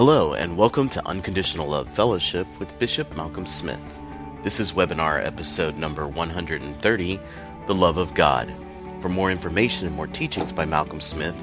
[0.00, 3.98] Hello, and welcome to Unconditional Love Fellowship with Bishop Malcolm Smith.
[4.42, 7.20] This is webinar episode number 130
[7.66, 8.50] The Love of God.
[9.02, 11.34] For more information and more teachings by Malcolm Smith,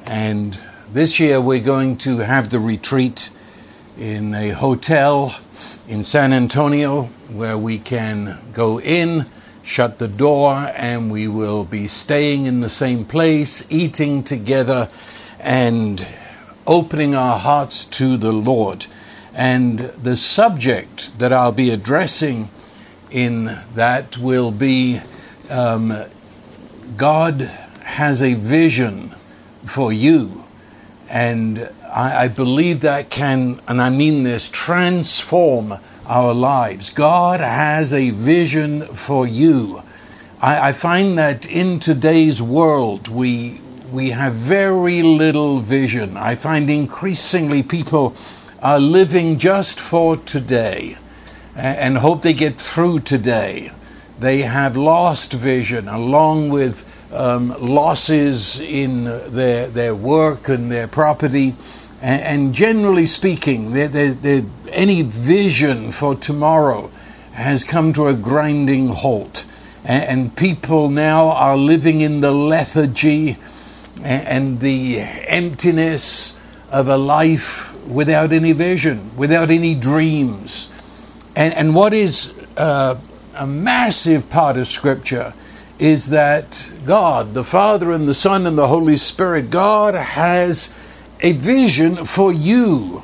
[0.07, 0.57] And
[0.91, 3.29] this year we're going to have the retreat
[3.95, 5.35] in a hotel
[5.87, 9.27] in San Antonio where we can go in,
[9.61, 14.89] shut the door, and we will be staying in the same place, eating together,
[15.39, 16.07] and
[16.65, 18.87] opening our hearts to the Lord.
[19.39, 22.49] And the subject that I'll be addressing
[23.09, 24.99] in that will be
[25.49, 25.97] um,
[26.97, 27.39] God
[27.85, 29.15] has a vision
[29.65, 30.43] for you.
[31.07, 35.75] And I, I, believe that can, and I mean this, transform
[36.05, 36.89] our lives.
[36.89, 39.81] God has a vision for you.
[40.41, 46.17] I, I find that in today's world, we, we have very little vision.
[46.17, 48.17] I find increasingly people
[48.61, 50.97] are living just for today
[51.55, 53.71] and hope they get through today.
[54.19, 61.55] They have lost vision along with um, losses in their, their work and their property.
[62.01, 66.91] And, and generally speaking, they're, they're, they're, any vision for tomorrow
[67.33, 69.45] has come to a grinding halt.
[69.83, 73.37] And, and people now are living in the lethargy
[74.03, 76.37] and, and the emptiness
[76.71, 80.69] of a life without any vision, without any dreams.
[81.35, 82.95] And, and what is uh,
[83.35, 85.33] a massive part of Scripture
[85.79, 90.73] is that God, the Father and the Son and the Holy Spirit, God has
[91.21, 93.03] a vision for you.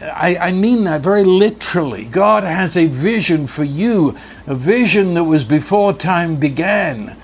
[0.00, 2.04] I, I, mean that very literally.
[2.04, 7.16] God has a vision for you, a vision that was before time began.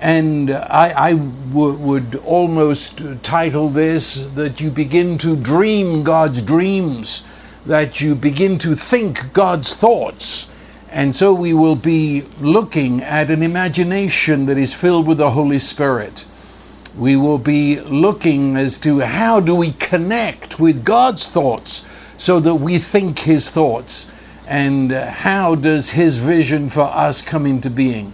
[0.00, 7.24] And I, would almost title this that you begin to dream God's dreams,
[7.66, 10.48] that you begin to think God's thoughts.
[10.90, 15.58] And so we will be looking at an imagination that is filled with the Holy
[15.58, 16.24] Spirit.
[16.96, 21.84] We will be looking as to how do we connect with God's thoughts
[22.16, 24.10] so that we think His thoughts,
[24.46, 28.12] and how does His vision for us come into being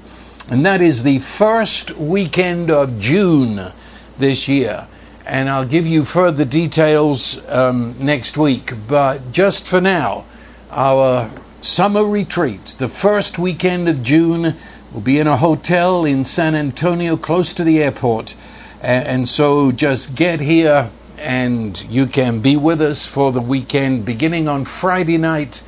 [0.51, 3.73] and that is the first weekend of June
[4.19, 4.87] this year.
[5.27, 8.73] And I'll give you further details um, next week.
[8.87, 10.27] But just for now,
[10.71, 11.31] our
[11.63, 14.55] summer retreat, the first weekend of June,
[14.93, 18.35] will be in a hotel in San Antonio, close to the airport.
[18.83, 24.47] And so just get here and you can be with us for the weekend, beginning
[24.47, 25.63] on Friday night,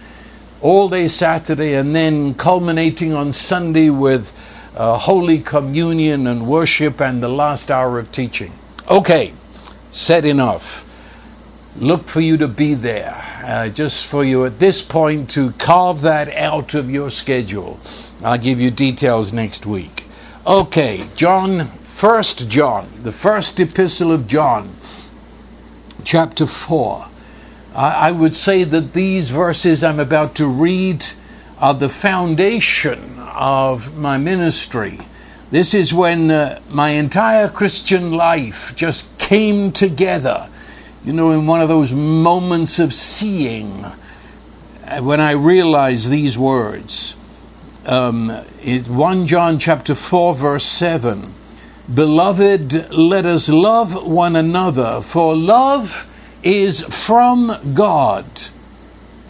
[0.60, 4.32] all day Saturday, and then culminating on Sunday with
[4.76, 8.52] uh, Holy Communion and worship and the last hour of teaching.
[8.88, 9.32] Okay,
[9.90, 10.84] said enough.
[11.78, 13.22] Look for you to be there.
[13.44, 17.78] Uh, just for you at this point to carve that out of your schedule.
[18.22, 20.04] I'll give you details next week.
[20.46, 24.76] Okay, John, First John, the first epistle of John,
[26.04, 27.08] chapter 4.
[27.74, 31.06] I, I would say that these verses I'm about to read
[31.58, 34.98] are the foundation of my ministry.
[35.50, 40.48] This is when uh, my entire Christian life just came together,
[41.04, 47.14] you know, in one of those moments of seeing uh, when I realized these words.
[47.84, 48.30] Um,
[48.64, 51.32] 1 John chapter 4 verse 7
[51.94, 56.10] Beloved let us love one another for love
[56.42, 58.26] is from God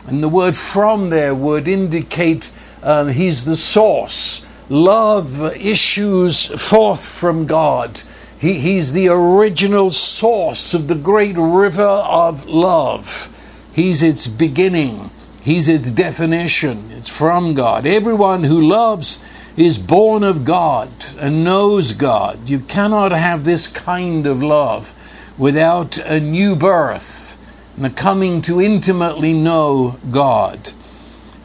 [0.06, 2.50] and the word from there would indicate
[2.86, 4.46] um, he's the source.
[4.68, 8.00] Love issues forth from God.
[8.38, 13.28] He, he's the original source of the great river of love.
[13.72, 15.10] He's its beginning.
[15.42, 16.92] He's its definition.
[16.92, 17.86] It's from God.
[17.86, 19.18] Everyone who loves
[19.56, 22.48] is born of God and knows God.
[22.48, 24.94] You cannot have this kind of love
[25.36, 27.36] without a new birth
[27.76, 30.72] and a coming to intimately know God.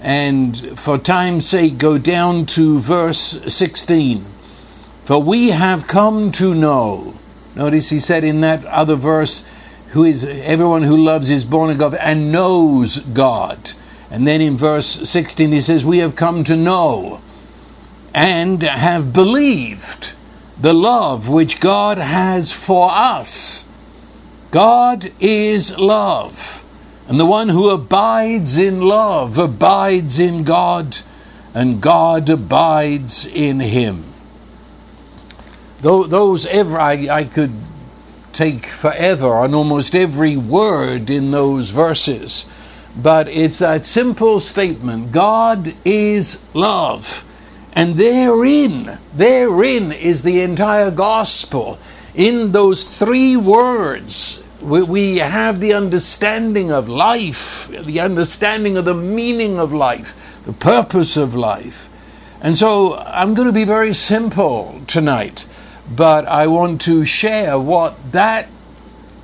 [0.01, 4.25] And for time's sake, go down to verse 16.
[5.05, 7.15] For we have come to know.
[7.55, 9.43] Notice he said in that other verse,
[9.89, 13.73] who is everyone who loves is born of God and knows God.
[14.09, 17.21] And then in verse 16 he says, We have come to know
[18.13, 20.13] and have believed
[20.59, 23.65] the love which God has for us.
[24.51, 26.63] God is love.
[27.11, 30.99] And the one who abides in love abides in God,
[31.53, 34.05] and God abides in him.
[35.81, 37.51] Those ever, I, I could
[38.31, 42.45] take forever on almost every word in those verses,
[42.95, 47.25] but it's that simple statement God is love.
[47.73, 51.77] And therein, therein is the entire gospel.
[52.15, 59.59] In those three words, we have the understanding of life, the understanding of the meaning
[59.59, 60.15] of life,
[60.45, 61.89] the purpose of life.
[62.41, 65.45] And so I'm going to be very simple tonight,
[65.89, 68.47] but I want to share what that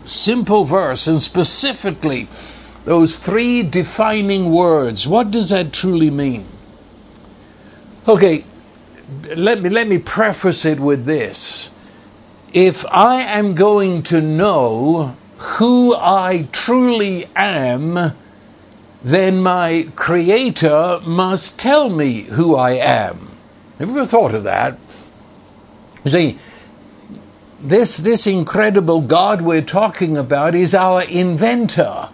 [0.06, 2.28] simple verse and specifically
[2.86, 6.46] those three defining words, what does that truly mean?
[8.08, 8.46] Okay,
[9.36, 11.70] let me let me preface it with this.
[12.54, 18.14] If I am going to know who I truly am,
[19.04, 23.30] then my Creator must tell me who I am.
[23.80, 24.78] Have you ever thought of that?
[26.04, 26.40] You see,
[27.60, 32.10] this, this incredible God we're talking about is our inventor.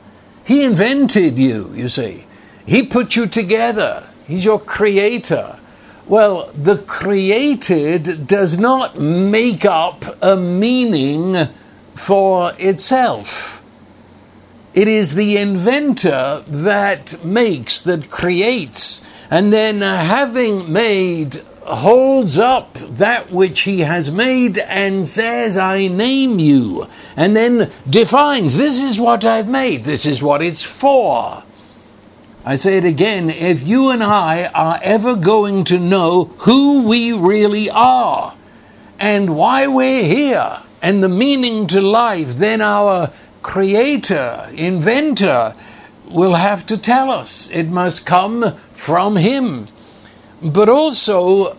[0.46, 2.26] He invented you, you see.
[2.66, 4.08] He put you together.
[4.28, 5.60] He's your creator.
[6.06, 11.48] Well, the created does not make up a meaning
[11.96, 13.64] for itself.
[14.74, 23.32] It is the inventor that makes, that creates, and then having made, holds up that
[23.32, 29.24] which he has made and says, I name you, and then defines, this is what
[29.24, 31.44] I've made, this is what it's for.
[32.46, 37.14] I say it again, if you and I are ever going to know who we
[37.14, 38.36] really are
[39.00, 43.10] and why we're here, and the meaning to life, then our
[43.42, 45.56] creator, inventor,
[46.10, 47.50] will have to tell us.
[47.54, 49.68] It must come from him.
[50.42, 51.58] But also,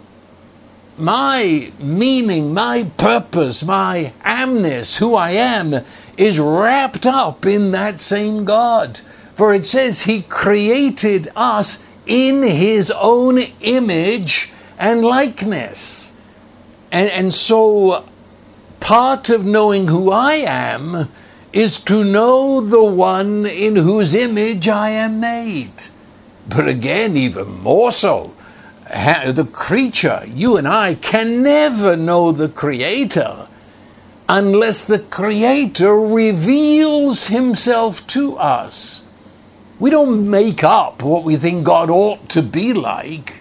[0.99, 5.83] my meaning, my purpose, my amness, who I am,
[6.19, 9.01] is wrapped up in that same God.
[9.35, 16.13] For it says he created us in his own image and likeness.
[16.93, 18.05] And, and so
[18.85, 21.09] part of knowing who I am
[21.55, 25.85] is to know the one in whose image I am made.
[26.47, 28.35] But again, even more so,
[28.87, 33.49] the creature, you and I, can never know the Creator
[34.29, 39.03] unless the Creator reveals Himself to us.
[39.81, 43.41] We don't make up what we think God ought to be like.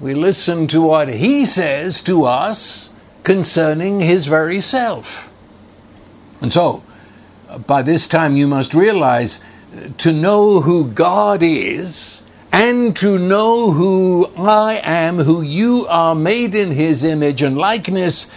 [0.00, 2.88] We listen to what He says to us
[3.26, 5.32] concerning his very self.
[6.40, 6.84] And so,
[7.48, 9.40] uh, by this time, you must realize
[9.76, 16.14] uh, to know who God is and to know who I am, who you are
[16.14, 18.30] made in his image and likeness,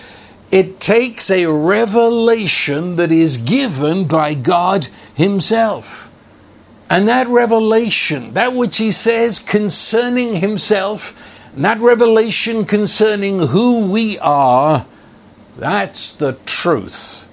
[0.49, 6.09] it takes a revelation that is given by God himself.
[6.89, 11.13] And that revelation, that which he says concerning himself,
[11.55, 14.85] and that revelation concerning who we are,
[15.57, 17.25] that's the truth.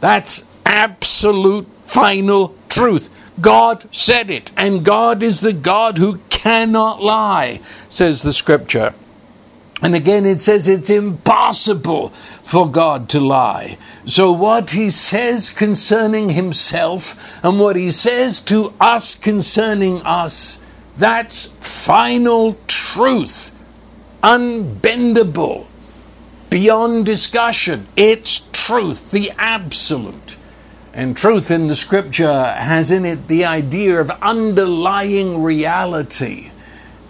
[0.00, 3.10] That's absolute final truth.
[3.40, 8.94] God said it, and God is the God who cannot lie, says the scripture.
[9.82, 12.10] And again, it says it's impossible
[12.42, 13.76] for God to lie.
[14.06, 20.60] So, what he says concerning himself and what he says to us concerning us
[20.96, 23.52] that's final truth,
[24.22, 25.66] unbendable,
[26.50, 27.86] beyond discussion.
[27.96, 30.36] It's truth, the absolute.
[30.92, 36.52] And truth in the scripture has in it the idea of underlying reality.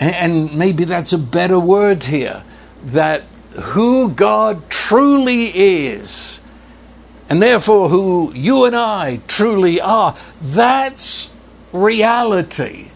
[0.01, 2.43] And maybe that's a better word here
[2.85, 3.23] that
[3.53, 6.41] who God truly is,
[7.29, 11.33] and therefore who you and I truly are, that's
[11.73, 12.89] reality.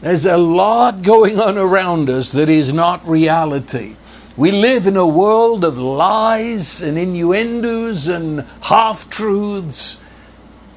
[0.00, 3.96] There's a lot going on around us that is not reality.
[4.36, 9.98] We live in a world of lies and innuendos and half truths.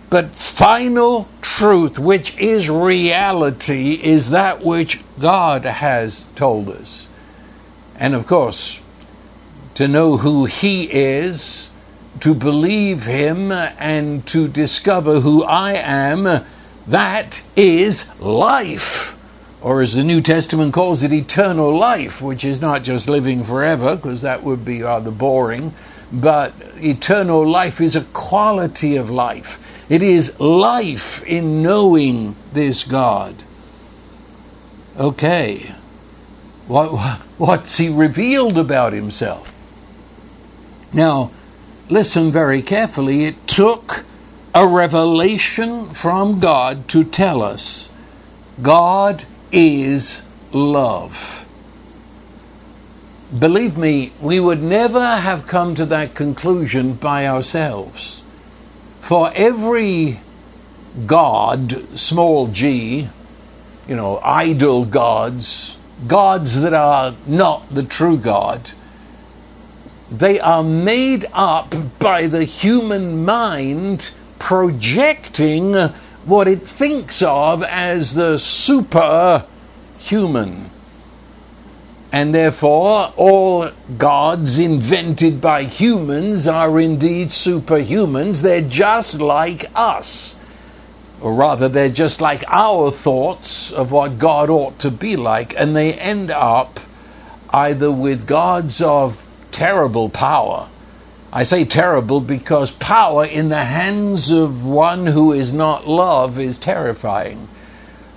[0.10, 7.08] But final truth, which is reality, is that which God has told us.
[7.98, 8.82] And of course,
[9.76, 11.70] to know who He is,
[12.22, 16.46] to believe Him, and to discover who I am
[16.90, 19.16] that is life.
[19.62, 23.96] or as the New Testament calls it, eternal life, which is not just living forever,
[23.96, 25.74] because that would be rather boring,
[26.12, 29.60] but eternal life is a quality of life.
[29.90, 33.36] It is life in knowing this God.
[34.98, 35.74] Okay,
[36.68, 39.54] what, what's he revealed about himself?
[40.94, 41.32] Now,
[41.90, 43.26] listen very carefully.
[43.26, 44.06] It took
[44.54, 47.90] a revelation from God to tell us
[48.62, 51.46] God is love.
[53.38, 58.24] Believe me, we would never have come to that conclusion by ourselves.
[59.02, 60.20] For every
[61.06, 63.08] God, small g,
[63.88, 65.78] you know, idol gods,
[66.08, 68.72] gods that are not the true God,
[70.12, 75.74] they are made up by the human mind projecting
[76.26, 79.46] what it thinks of as the superhuman.
[82.12, 88.42] And therefore, all gods invented by humans are indeed superhumans.
[88.42, 90.36] They're just like us.
[91.22, 95.54] Or rather, they're just like our thoughts of what God ought to be like.
[95.60, 96.80] And they end up
[97.52, 100.68] either with gods of terrible power.
[101.32, 106.58] I say terrible because power in the hands of one who is not love is
[106.58, 107.48] terrifying.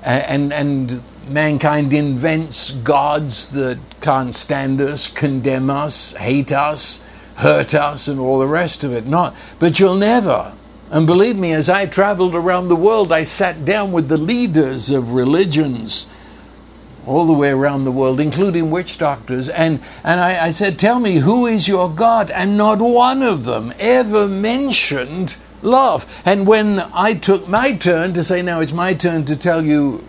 [0.02, 7.02] And, and mankind invents gods that can't stand us, condemn us, hate us,
[7.37, 9.07] hurt us, and all the rest of it.
[9.07, 10.54] Not, but you'll never.
[10.90, 14.90] And believe me, as I traveled around the world, I sat down with the leaders
[14.90, 16.07] of religions
[17.06, 19.49] all the way around the world, including witch doctors.
[19.49, 22.30] And, and I, I, said, Tell me, who is your God?
[22.30, 26.06] And not one of them ever mentioned love.
[26.25, 30.04] And when I took my turn to say, Now it's my turn to tell you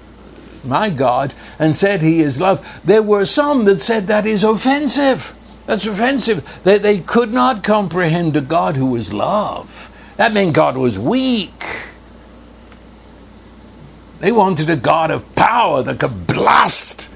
[0.63, 5.35] my God, and said he is love, there were some that said that is offensive.
[5.65, 6.47] That's offensive.
[6.63, 9.91] They, they could not comprehend a God who was love.
[10.17, 11.63] That meant God was weak.
[14.23, 17.09] They wanted a God of power that could blast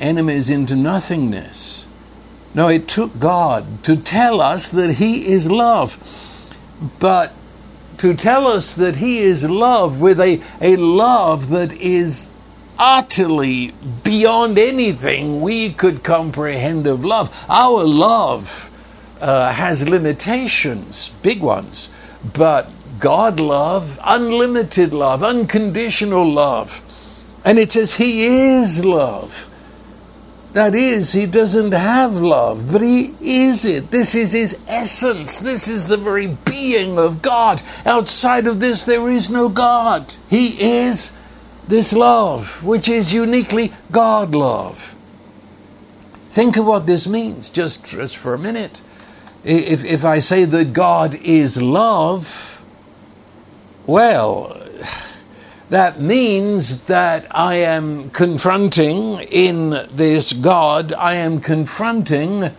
[0.00, 1.86] enemies into nothingness.
[2.52, 6.00] No, it took God to tell us that He is love.
[6.98, 7.32] But
[7.98, 12.32] to tell us that He is love with a, a love that is
[12.76, 13.72] utterly
[14.02, 17.32] beyond anything we could comprehend of love.
[17.48, 18.68] Our love
[19.20, 21.88] uh, has limitations, big ones,
[22.34, 22.68] but
[23.02, 26.80] God love, unlimited love, unconditional love.
[27.44, 29.48] And it says He is love.
[30.52, 33.90] That is, He doesn't have love, but He is it.
[33.90, 35.40] This is His essence.
[35.40, 37.60] This is the very being of God.
[37.84, 40.14] Outside of this, there is no God.
[40.30, 41.12] He is
[41.66, 44.94] this love, which is uniquely God love.
[46.30, 48.80] Think of what this means just, just for a minute.
[49.42, 52.61] If, if I say that God is love,
[53.86, 54.62] well,
[55.70, 62.50] that means that I am confronting in this God, I am confronting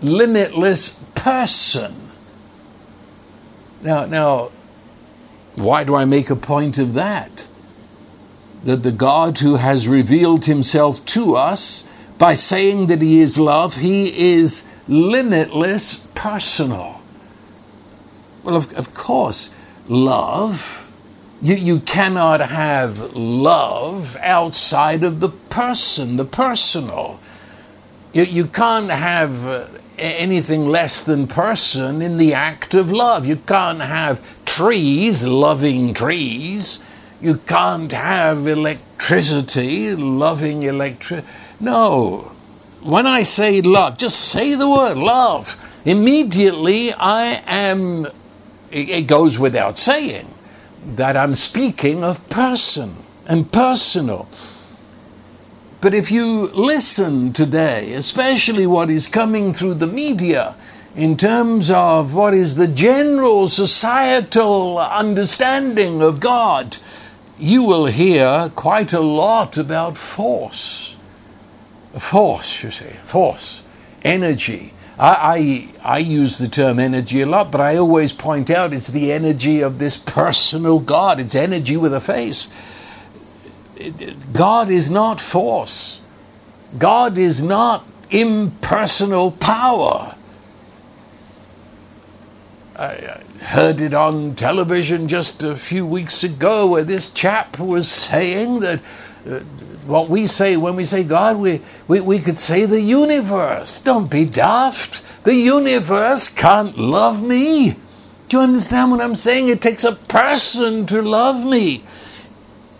[0.00, 2.08] limitless person.
[3.82, 4.50] Now, now,
[5.54, 7.46] why do I make a point of that?
[8.64, 11.84] That the God who has revealed himself to us
[12.16, 17.00] by saying that he is love, he is limitless personal.
[18.42, 19.50] Well, of, of course,
[19.88, 20.90] love.
[21.40, 27.20] You, you cannot have love outside of the person, the personal.
[28.12, 29.66] You, you can't have uh,
[29.98, 33.26] anything less than person in the act of love.
[33.26, 36.78] You can't have trees loving trees.
[37.20, 41.28] You can't have electricity loving electricity.
[41.60, 42.32] No.
[42.82, 45.56] When I say love, just say the word love.
[45.84, 48.06] Immediately I am
[48.70, 50.26] it goes without saying
[50.96, 52.96] that I'm speaking of person
[53.26, 54.28] and personal.
[55.80, 60.56] But if you listen today, especially what is coming through the media,
[60.96, 66.78] in terms of what is the general societal understanding of God,
[67.38, 70.96] you will hear quite a lot about force.
[71.96, 73.62] Force, you see, force,
[74.02, 78.72] energy, I, I, I use the term energy a lot, but I always point out
[78.72, 81.20] it's the energy of this personal God.
[81.20, 82.48] It's energy with a face.
[84.32, 86.00] God is not force.
[86.76, 90.16] God is not impersonal power.
[92.76, 98.60] I heard it on television just a few weeks ago where this chap was saying
[98.60, 98.80] that
[99.28, 99.40] uh,
[99.88, 103.80] what we say when we say God, we, we, we could say the universe.
[103.80, 105.02] Don't be daft.
[105.24, 107.70] The universe can't love me.
[108.28, 109.48] Do you understand what I'm saying?
[109.48, 111.84] It takes a person to love me.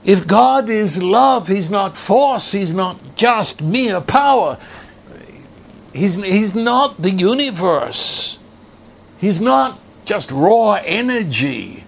[0.04, 4.58] If God is love, He's not force, He's not just mere power.
[5.94, 8.38] He's, he's not the universe.
[9.16, 11.84] He's not just raw energy.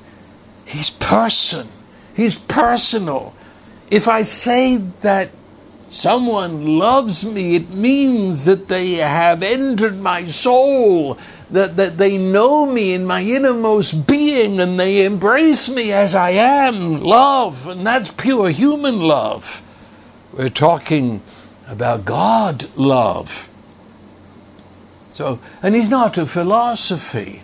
[0.65, 1.69] He's person.
[2.15, 3.35] He's personal.
[3.91, 5.31] If I say that
[5.89, 11.19] someone loves me, it means that they have entered my soul,
[11.51, 16.31] that, that they know me in my innermost being and they embrace me as I
[16.31, 17.01] am.
[17.01, 19.63] Love, and that's pure human love.
[20.33, 21.23] We're talking
[21.67, 23.49] about God love.
[25.11, 27.43] So, and he's not a philosophy.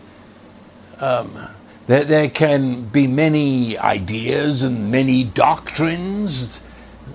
[1.01, 1.49] Um,
[1.87, 6.61] there, there can be many ideas and many doctrines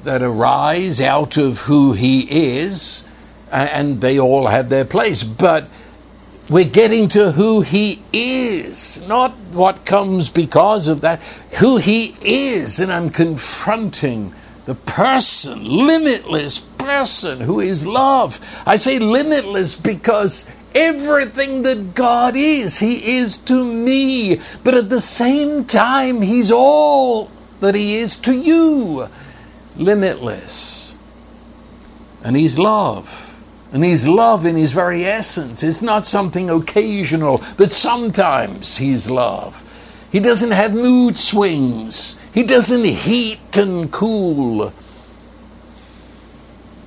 [0.03, 3.05] that arise out of who he is,
[3.51, 5.23] and they all have their place.
[5.23, 5.67] But
[6.49, 11.21] we're getting to who he is, not what comes because of that.
[11.59, 14.33] Who he is, and I'm confronting
[14.65, 18.39] the person, limitless person who is love.
[18.65, 24.99] I say limitless because everything that God is, He is to me, but at the
[24.99, 29.07] same time, He's all that He is to you.
[29.75, 30.95] Limitless.
[32.23, 33.39] And He's love.
[33.71, 35.63] And He's love in His very essence.
[35.63, 39.63] It's not something occasional, but sometimes He's love.
[40.11, 42.17] He doesn't have mood swings.
[42.33, 44.73] He doesn't heat and cool.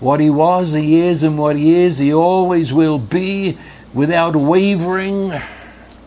[0.05, 3.57] What he was, he is, and what he is, he always will be,
[3.95, 5.33] without wavering,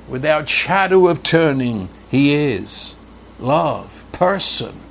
[0.07, 1.89] without shadow of turning.
[2.07, 2.95] He is
[3.39, 4.81] love, person.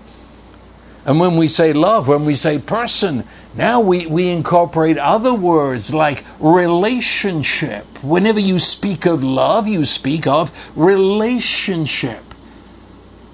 [1.04, 3.22] And when we say love, when we say person,
[3.54, 7.86] now we, we incorporate other words like relationship.
[8.02, 12.24] Whenever you speak of love, you speak of relationship.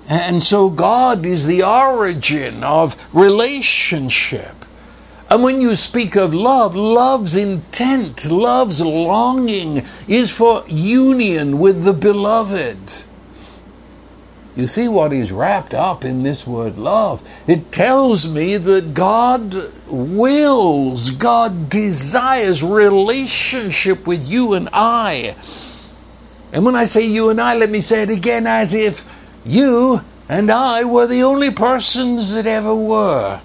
[0.06, 4.61] And so God is the origin of relationship.
[5.32, 11.94] And when you speak of love, love's intent, love's longing is for union with the
[11.94, 13.04] beloved.
[14.54, 17.26] You see what is wrapped up in this word love?
[17.46, 25.34] It tells me that God wills, God desires relationship with you and I.
[26.52, 29.02] And when I say you and I, let me say it again as if
[29.46, 33.40] you and I were the only persons that ever were.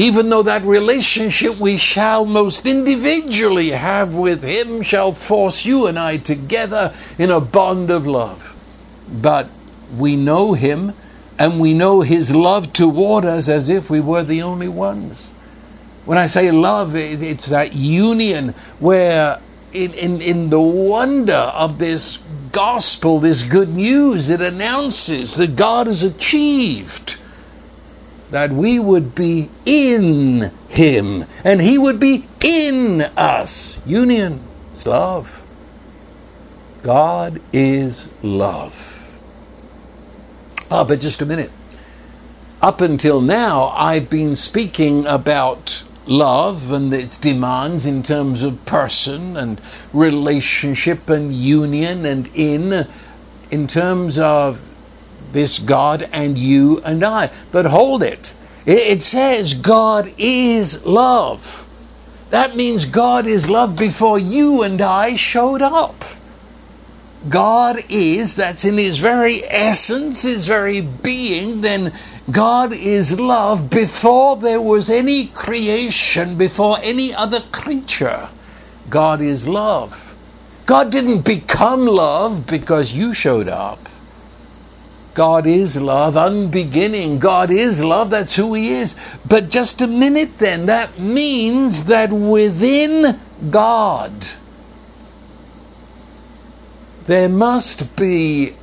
[0.00, 5.98] Even though that relationship we shall most individually have with Him shall force you and
[5.98, 8.56] I together in a bond of love.
[9.12, 9.50] But
[9.94, 10.94] we know Him
[11.38, 15.32] and we know His love toward us as if we were the only ones.
[16.06, 19.38] When I say love, it's that union where,
[19.74, 22.18] in, in, in the wonder of this
[22.52, 27.19] gospel, this good news, it announces that God has achieved
[28.30, 33.78] that we would be in Him and He would be in us.
[33.84, 34.40] Union
[34.72, 35.42] is love.
[36.82, 39.08] God is love.
[40.70, 41.50] Ah, but just a minute.
[42.62, 49.36] Up until now, I've been speaking about love and its demands in terms of person
[49.36, 49.60] and
[49.92, 52.86] relationship and union and in
[53.50, 54.60] in terms of
[55.32, 57.30] this God and you and I.
[57.52, 58.34] But hold it.
[58.66, 61.66] It says God is love.
[62.30, 66.04] That means God is love before you and I showed up.
[67.28, 71.92] God is, that's in his very essence, his very being, then
[72.30, 78.28] God is love before there was any creation, before any other creature.
[78.88, 80.14] God is love.
[80.64, 83.89] God didn't become love because you showed up.
[85.14, 87.18] God is love, unbeginning.
[87.18, 88.96] God is love, that's who He is.
[89.28, 93.18] But just a minute then, that means that within
[93.50, 94.12] God,
[97.06, 98.54] there must be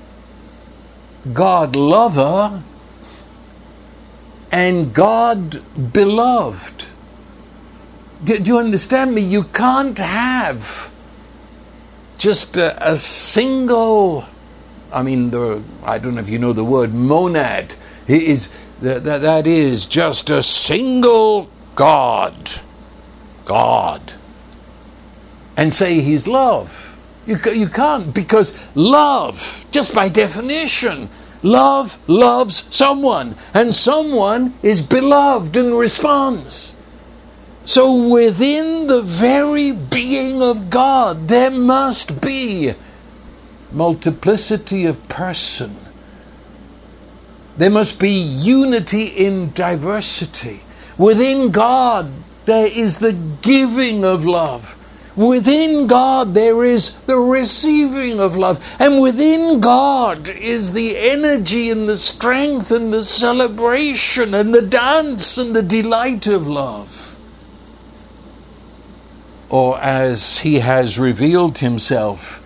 [1.34, 2.64] God lover
[4.52, 5.62] and God
[5.94, 6.86] beloved.
[8.24, 9.22] Do, do, you understand me?
[9.22, 10.92] You can't have
[12.18, 14.26] just a, a single,
[14.98, 17.76] I mean, the, I don't know if you know the word monad.
[18.08, 18.50] It is,
[18.82, 22.62] that, that, that is just a single God.
[23.46, 24.14] God.
[25.56, 26.98] And say he's love.
[27.26, 31.10] You, you can't, because love, just by definition,
[31.44, 36.74] Love loves someone, and someone is beloved and responds.
[37.64, 42.74] So within the very being of God, there must be
[43.78, 45.78] multiplicity of person.
[47.58, 50.62] There must be unity in diversity.
[50.98, 52.12] Within God,
[52.46, 54.76] there is the giving of love.
[55.16, 58.64] Within God, there is the receiving of love.
[58.78, 65.38] And within God is the energy and the strength and the celebration and the dance
[65.40, 67.16] and the delight of love.
[69.50, 72.44] Or as He has revealed Himself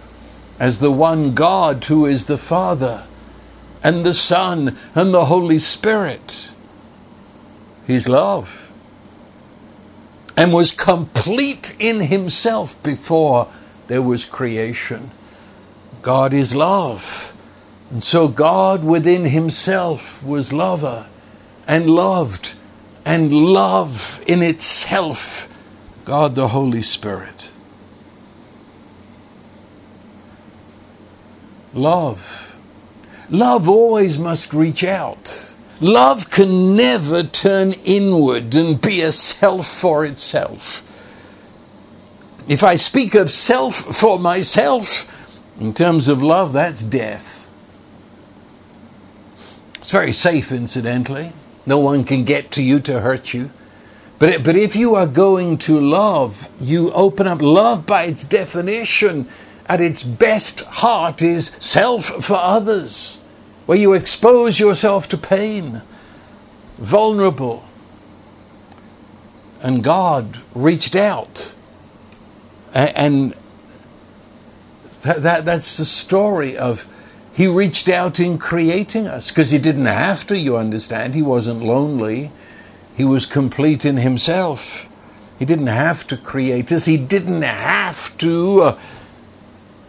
[0.62, 3.08] as the one God who is the Father
[3.84, 6.52] and the Son and the Holy Spirit.
[7.88, 8.71] His love
[10.38, 13.52] and was complete in himself before
[13.88, 15.10] there was creation.
[16.04, 17.34] God is love.
[17.89, 21.08] And so God within himself was lover
[21.67, 22.54] and loved,
[23.04, 25.50] and love in itself,
[26.06, 27.50] God the Holy Spirit.
[31.73, 32.55] Love.
[33.29, 35.53] Love always must reach out.
[35.79, 40.84] Love can never turn inward and be a self for itself.
[42.47, 45.10] If I speak of self for myself,
[45.60, 47.47] in terms of love, that's death.
[49.79, 51.31] It's very safe, incidentally.
[51.65, 53.51] No one can get to you to hurt you.
[54.19, 59.27] But, but if you are going to love, you open up love by its definition.
[59.71, 63.19] At its best heart is self for others
[63.65, 65.81] where you expose yourself to pain,
[66.77, 67.63] vulnerable.
[69.62, 71.55] And God reached out.
[72.73, 73.34] And
[75.03, 76.86] that, that, that's the story of
[77.31, 81.15] He reached out in creating us because He didn't have to, you understand.
[81.15, 82.34] He wasn't lonely,
[82.97, 84.89] He was complete in Himself.
[85.39, 88.79] He didn't have to create us, He didn't have to uh,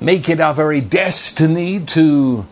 [0.05, 2.47] make it our very destiny to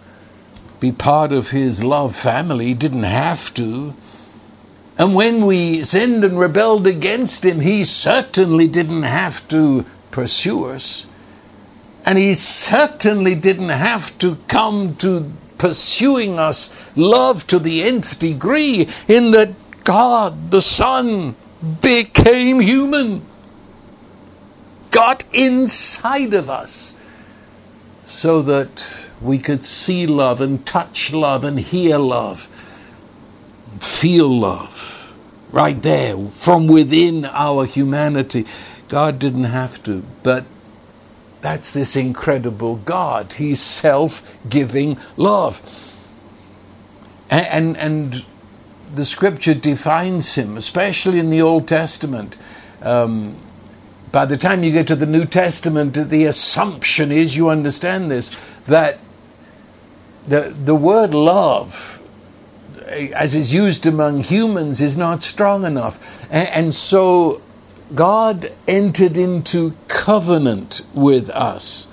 [0.78, 3.94] be part of his love family, didn't have to.
[4.96, 11.06] And when we sinned and rebelled against him, he certainly didn't have to pursue us.
[12.04, 18.88] And he certainly didn't have to come to pursuing us love to the nth degree,
[19.06, 19.50] in that
[19.84, 21.36] God, the Son,
[21.82, 23.22] became human,
[24.90, 26.94] got inside of us,
[28.10, 32.48] so that we could see love and touch love and hear love,
[33.78, 35.14] feel love
[35.52, 38.44] right there from within our humanity.
[38.88, 40.44] God didn't have to, but
[41.40, 43.34] that's this incredible God.
[43.34, 45.62] He's self giving love.
[47.30, 48.24] And, and, and,
[48.92, 52.36] the scripture defines him, especially in the Old Testament.
[52.82, 53.36] Um,
[54.12, 58.36] by the time you get to the New Testament, the assumption is, you understand this,
[58.66, 58.98] that
[60.26, 62.02] the, the word love,
[62.86, 65.98] as is used among humans, is not strong enough.
[66.30, 67.40] And, and so
[67.94, 71.88] God entered into covenant with us.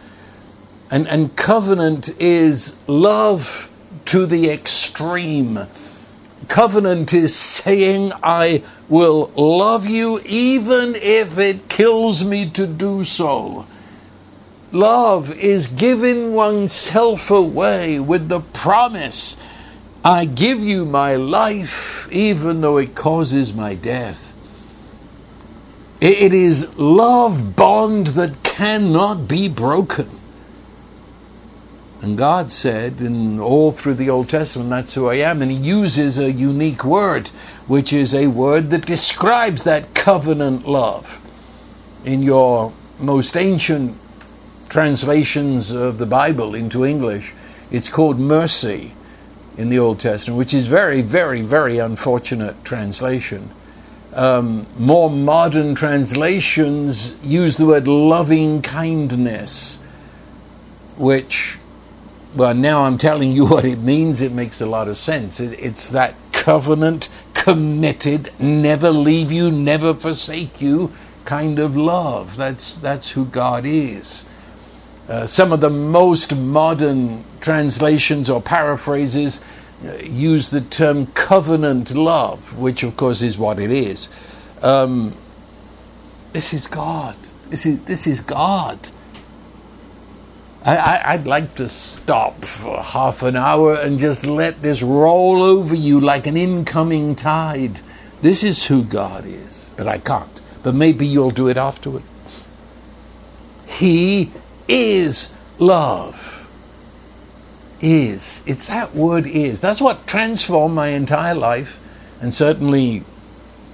[0.90, 3.72] And, and covenant is love
[4.06, 5.68] to the extreme.
[6.48, 13.66] Covenant is saying, I will love you even if it kills me to do so.
[14.72, 19.38] Love is giving oneself away with the promise
[20.04, 24.34] I give you my life even though it causes my death.
[26.00, 30.10] It is love bond that cannot be broken.
[32.02, 35.42] And God said, and all through the Old Testament, that's who I am.
[35.42, 37.32] And He uses a unique word,
[37.68, 41.20] which is a word that describes that covenant love.
[42.06, 43.98] In your most ancient
[44.70, 47.34] translations of the Bible into English,
[47.70, 48.94] it's called mercy
[49.58, 53.50] in the Old Testament, which is very, very, very unfortunate translation.
[54.14, 59.80] Um, more modern translations use the word loving kindness,
[60.96, 61.58] which,
[62.36, 64.22] well, now I'm telling you what it means.
[64.22, 65.40] It makes a lot of sense.
[65.40, 70.92] It, it's that covenant, committed, never leave you, never forsake you
[71.26, 72.38] kind of love.
[72.38, 74.26] That's that's who God is.
[75.10, 79.42] Uh, some of the most modern translations or paraphrases
[79.86, 84.10] uh, use the term covenant love, which of course is what it is.
[84.62, 85.16] Um,
[86.34, 87.16] this is God.
[87.50, 88.90] This is, this is God.
[90.76, 95.74] I, would like to stop for half an hour and just let this roll over
[95.74, 97.80] you like an incoming tide.
[98.22, 99.70] This is who God is.
[99.78, 100.42] But I can't.
[100.64, 102.04] But maybe you'll do it afterward.
[103.66, 104.34] He
[104.68, 106.50] is love.
[107.80, 108.44] Is.
[108.46, 109.62] It's that word is.
[109.62, 111.80] That's what transformed my entire life
[112.20, 113.04] and certainly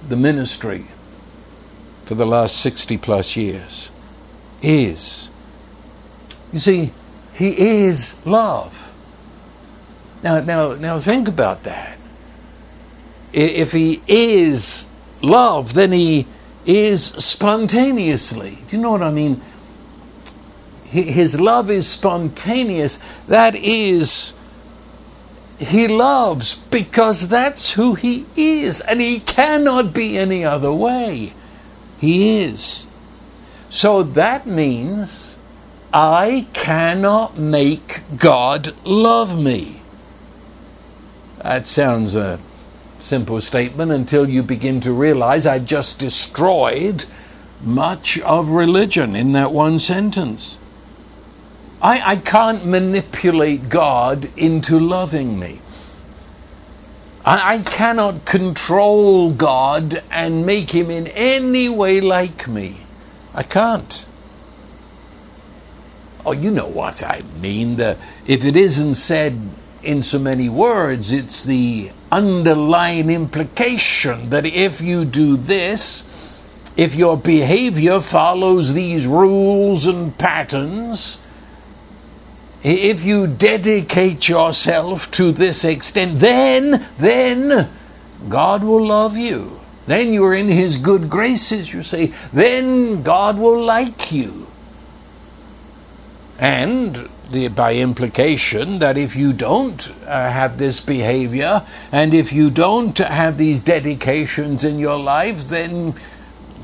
[0.08, 0.84] the ministry
[2.04, 3.90] for the last 60 plus years.
[4.62, 5.30] Is.
[6.54, 6.92] You see,
[7.34, 8.92] He is love.
[10.22, 11.98] Now, now, now think about that.
[13.32, 14.86] If He is
[15.20, 16.28] love, then He
[16.64, 18.58] is spontaneously.
[18.68, 19.42] Do you know what I mean?
[20.84, 23.00] His love is spontaneous.
[23.26, 24.34] That is,
[25.58, 31.32] He loves because that's who He is, and He cannot be any other way.
[31.98, 32.86] He is.
[33.70, 35.33] So that means
[35.96, 39.80] I cannot make God love me.
[41.40, 42.40] That sounds a
[42.98, 47.04] simple statement until you begin to realize I just destroyed
[47.62, 50.58] much of religion in that one sentence.
[51.80, 55.60] I, I can't manipulate God into loving me.
[57.24, 62.78] I, I cannot control God and make him in any way like me.
[63.32, 64.04] I can't.
[66.26, 67.76] Oh, you know what I mean.
[67.76, 69.38] The, if it isn't said
[69.82, 76.02] in so many words, it's the underlying implication that if you do this,
[76.76, 81.18] if your behavior follows these rules and patterns,
[82.62, 87.68] if you dedicate yourself to this extent, then, then
[88.28, 89.60] God will love you.
[89.86, 92.14] Then you are in His good graces, you say.
[92.32, 94.43] Then God will like you.
[96.44, 102.50] And the, by implication, that if you don't uh, have this behavior and if you
[102.50, 105.94] don't have these dedications in your life, then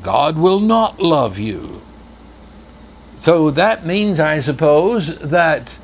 [0.02, 1.80] God will not love you.
[3.16, 5.78] So that means, I suppose, that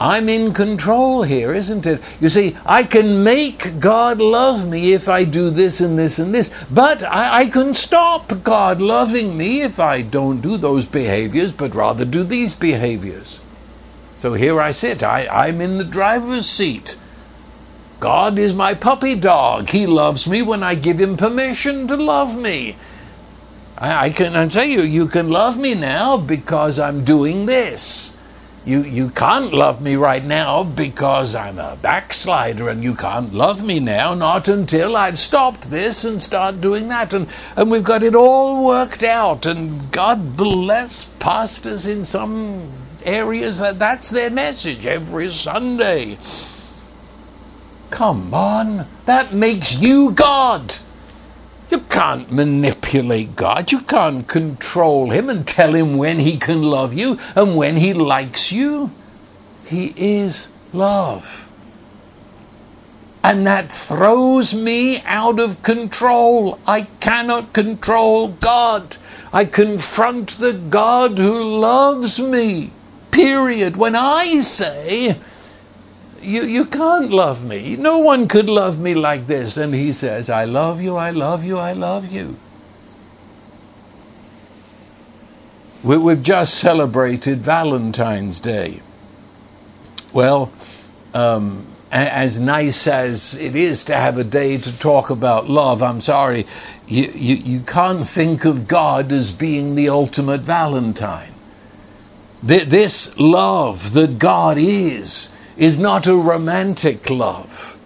[0.00, 2.00] I'm in control here, isn't it?
[2.20, 6.32] You see, I can make God love me if I do this and this and
[6.32, 11.50] this, but I, I, can stop God loving me if I don't do those behaviors,
[11.50, 13.40] but rather do these behaviors.
[14.18, 16.96] So here I sit, I, I'm in the driver's seat.
[17.98, 19.70] God is my puppy dog.
[19.70, 22.76] He loves me when I give him permission to love me.
[23.76, 28.14] I, I can I say you, you can love me now because I'm doing this
[28.68, 33.64] you, you can't love me right now because I'm a backslider, and you can't love
[33.64, 37.14] me now, not until I've stopped this and start doing that.
[37.14, 42.70] And, and we've got it all worked out, and God bless pastors in some
[43.04, 46.18] areas that that's their message every Sunday.
[47.88, 50.76] Come on, that makes you God.
[51.70, 53.72] You can't manipulate God.
[53.72, 57.92] You can't control Him and tell Him when He can love you and when He
[57.92, 58.90] likes you.
[59.64, 61.48] He is love.
[63.22, 66.58] And that throws me out of control.
[66.66, 68.96] I cannot control God.
[69.32, 72.70] I confront the God who loves me.
[73.10, 73.76] Period.
[73.76, 75.20] When I say,
[76.20, 77.76] you, you can't love me.
[77.76, 79.56] No one could love me like this.
[79.56, 82.36] And he says, I love you, I love you, I love you.
[85.82, 88.82] We, we've just celebrated Valentine's Day.
[90.12, 90.52] Well,
[91.14, 96.00] um, as nice as it is to have a day to talk about love, I'm
[96.00, 96.46] sorry,
[96.86, 101.32] you, you, you can't think of God as being the ultimate Valentine.
[102.42, 107.76] This love that God is is not a romantic love.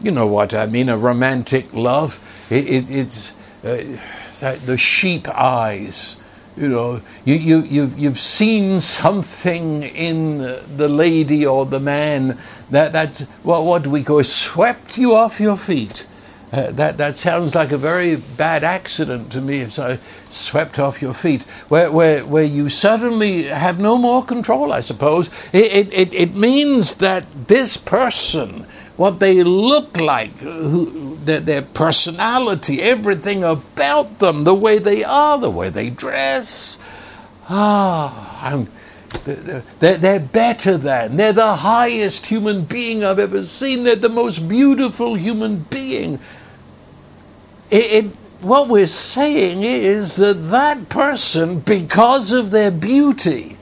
[0.00, 2.20] You know what I mean, a romantic love.
[2.50, 3.32] It, it, it's
[3.64, 6.16] uh, the sheep eyes.
[6.56, 12.38] You know, you, you, you've, you've seen something in the lady or the man
[12.70, 16.06] that, that's, what do we call, swept you off your feet.
[16.54, 19.58] Uh, that that sounds like a very bad accident to me.
[19.62, 19.98] If so,
[20.30, 24.72] swept off your feet, where where where you suddenly have no more control.
[24.72, 31.40] I suppose it it, it means that this person, what they look like, who, their,
[31.40, 36.78] their personality, everything about them, the way they are, the way they dress,
[37.48, 38.68] ah, I'm.
[39.24, 41.16] They're, they're better than.
[41.16, 43.84] They're the highest human being I've ever seen.
[43.84, 46.20] They're the most beautiful human being.
[47.70, 48.04] It, it,
[48.40, 53.56] what we're saying is that that person, because of their beauty,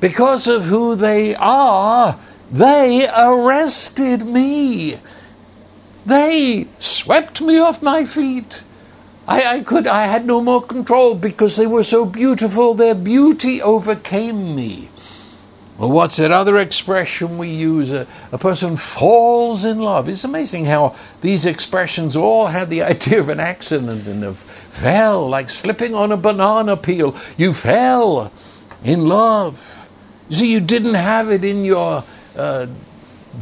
[0.00, 2.18] because of who they are,
[2.50, 4.96] they arrested me.
[6.04, 8.64] They swept me off my feet.
[9.26, 13.60] I, I could I had no more control because they were so beautiful, their beauty
[13.60, 14.88] overcame me.
[15.78, 17.90] What's that other expression we use?
[17.90, 20.08] A, a person falls in love.
[20.08, 25.28] It's amazing how these expressions all had the idea of an accident and of fell,
[25.28, 27.14] like slipping on a banana peel.
[27.36, 28.32] You fell
[28.82, 29.88] in love.
[30.28, 32.04] You see, you didn't have it in your
[32.36, 32.66] uh,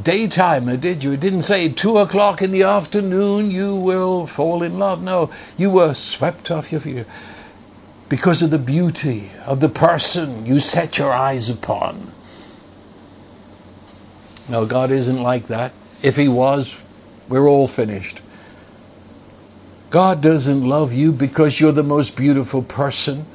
[0.02, 1.12] daytimer, did you?
[1.12, 5.02] It didn't say two o'clock in the afternoon you will fall in love.
[5.02, 7.06] No, you were swept off your feet
[8.08, 12.13] because of the beauty of the person you set your eyes upon.
[14.48, 15.72] No, God isn't like that.
[16.02, 16.78] If He was,
[17.28, 18.20] we're all finished.
[19.90, 23.26] God doesn't love you because you're the most beautiful person,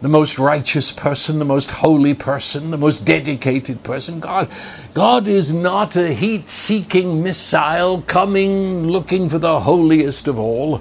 [0.00, 4.20] the most righteous person, the most holy person, the most dedicated person.
[4.20, 4.48] God,
[4.94, 10.80] God is not a heat seeking missile coming looking for the holiest of all.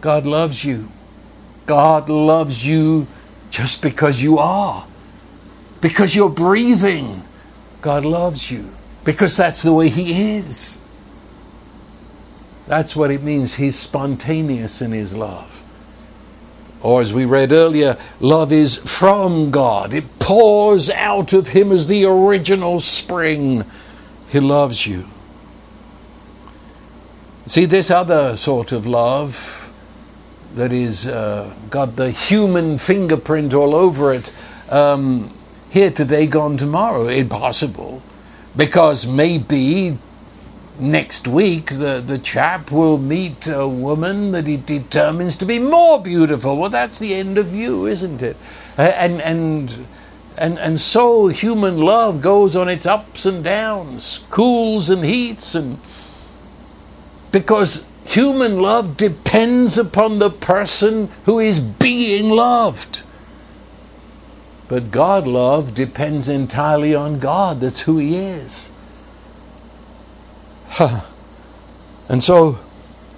[0.00, 0.88] God loves you.
[1.66, 3.06] God loves you
[3.50, 4.86] just because you are,
[5.80, 7.22] because you're breathing
[7.80, 8.70] God loves you
[9.04, 10.80] because that's the way He is.
[12.66, 13.54] That's what it means.
[13.54, 15.62] He's spontaneous in His love.
[16.80, 19.92] Or, as we read earlier, love is from God.
[19.92, 23.64] It pours out of Him as the original spring.
[24.28, 25.06] He loves you.
[27.46, 29.72] See, this other sort of love
[30.54, 34.32] that is uh, got the human fingerprint all over it.
[34.68, 35.32] Um,
[35.70, 37.08] here today, gone tomorrow.
[37.08, 38.02] Impossible.
[38.56, 39.98] Because maybe
[40.78, 46.00] next week the, the chap will meet a woman that he determines to be more
[46.00, 46.56] beautiful.
[46.56, 48.36] Well, that's the end of you, isn't it?
[48.78, 49.86] Uh, and, and,
[50.36, 55.80] and, and so human love goes on its ups and downs, cools and heats, and
[57.32, 63.02] because human love depends upon the person who is being loved.
[64.68, 67.60] But God love depends entirely on God.
[67.60, 68.70] That's who He is.
[70.78, 72.58] and so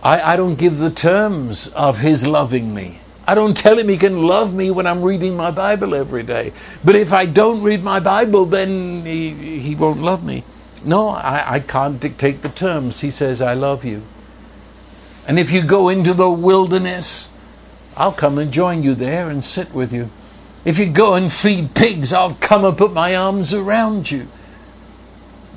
[0.03, 3.01] I, I don't give the terms of His loving me.
[3.27, 6.53] I don't tell Him He can love me when I'm reading my Bible every day.
[6.85, 10.45] But if I don't read my Bible, then He, he won't love me.
[10.85, 13.01] No, I, I can't dictate the terms.
[13.01, 14.03] He says, I love you.
[15.27, 17.31] And if you go into the wilderness,
[17.97, 20.11] I'll come and join you there and sit with you.
[20.65, 24.29] If you go and feed pigs, I'll come and put my arms around you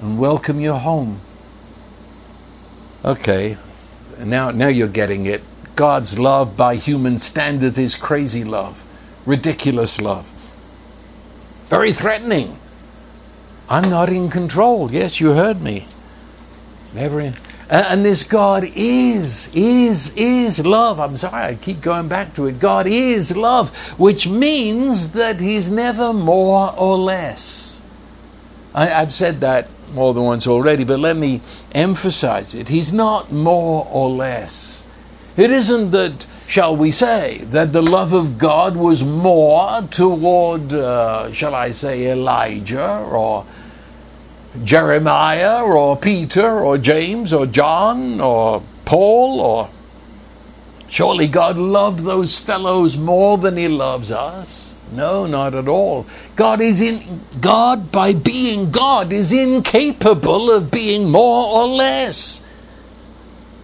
[0.02, 1.20] and welcome you home.
[3.04, 3.58] Okay,
[4.18, 5.44] now, now you're getting it.
[5.76, 8.86] God's love by human standards is crazy love,
[9.26, 10.30] ridiculous love,
[11.68, 12.58] very threatening.
[13.68, 14.94] I'm not in control.
[14.94, 15.88] Yes, you heard me.
[16.94, 17.34] Never in.
[17.74, 21.00] And this God is, is, is love.
[21.00, 22.60] I'm sorry, I keep going back to it.
[22.60, 27.82] God is love, which means that He's never more or less.
[28.76, 32.70] I, have said that more than once already, but let me emphasize it.
[32.70, 34.86] He's not more or less.
[35.36, 41.32] It isn't that, shall we say, that the love of God was more toward, uh,
[41.32, 43.48] shall I say, Elijah or
[44.64, 49.70] Jeremiah or Peter or James or John or Paul or
[50.90, 54.76] surely God loved those fellows more than he loves us.
[54.92, 56.06] No, not at all.
[56.36, 62.46] God is in God by being God is incapable of being more or less.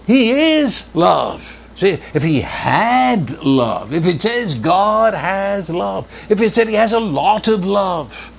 [0.08, 1.58] He is love.
[1.76, 6.74] See, if he had love, if it says God has love, if it said he
[6.74, 8.34] has a lot of love,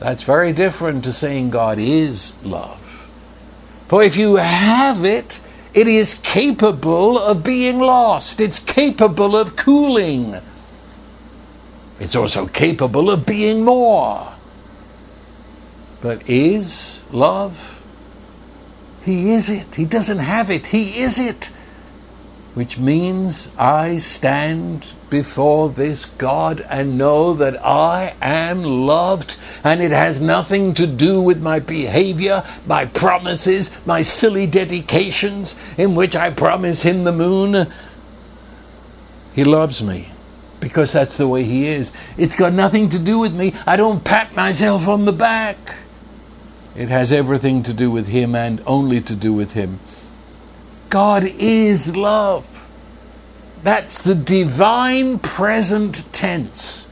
[0.00, 3.08] that's very different to saying God is love.
[3.86, 5.40] For if you have it,
[5.74, 8.40] it is capable of being lost.
[8.40, 10.36] It's capable of cooling.
[12.00, 14.32] It's also capable of being more.
[16.00, 17.82] But is love?
[19.04, 19.74] He is it.
[19.74, 20.68] He doesn't have it.
[20.68, 21.50] He is it.
[22.54, 29.90] Which means I stand before this God and know that I am loved, and it
[29.90, 36.30] has nothing to do with my behavior, my promises, my silly dedications in which I
[36.30, 37.70] promise Him the moon.
[39.34, 40.08] He loves me
[40.60, 41.92] because that's the way He is.
[42.16, 43.54] It's got nothing to do with me.
[43.66, 45.56] I don't pat myself on the back.
[46.76, 49.80] It has everything to do with Him and only to do with Him.
[50.88, 52.59] God is love.
[53.62, 56.88] That's the divine present tense.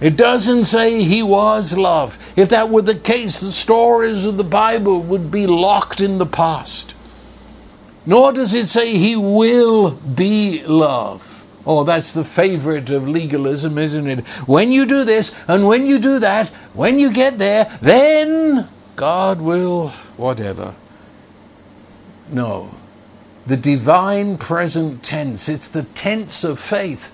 [0.00, 2.18] It doesn't say he was love.
[2.36, 6.26] If that were the case, the stories of the Bible would be locked in the
[6.26, 6.94] past.
[8.04, 11.44] Nor does it say he will be love.
[11.66, 14.24] Oh, that's the favorite of legalism, isn't it?
[14.46, 19.40] When you do this and when you do that, when you get there, then God
[19.40, 20.74] will whatever.
[22.30, 22.70] No.
[23.46, 27.12] The divine present tense, it's the tense of faith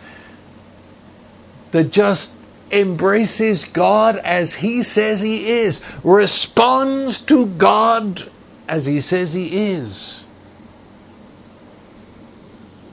[1.72, 2.34] that just
[2.70, 8.30] embraces God as He says He is, responds to God
[8.66, 10.24] as He says He is.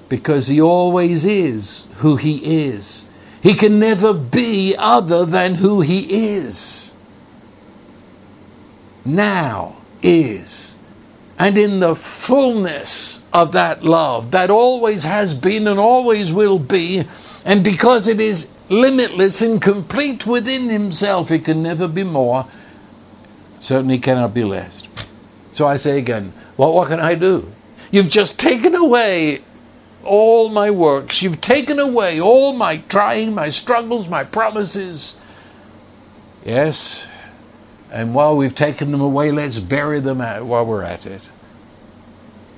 [0.10, 3.06] Because He always is who He is.
[3.42, 6.92] He can never be other than who He is.
[9.06, 10.76] Now is.
[11.40, 17.06] And in the fullness of that love that always has been and always will be,
[17.46, 21.32] and because it is limitless and complete within himself.
[21.32, 22.46] It can never be more,
[23.60, 24.84] certainly cannot be less.
[25.52, 27.52] So I say again, well, what can I do?
[27.92, 29.40] You've just taken away
[30.04, 31.22] all my works.
[31.22, 35.16] You've taken away all my trying, my struggles, my promises.
[36.46, 37.08] Yes,
[37.92, 41.22] and while we've taken them away, let's bury them while we're at it.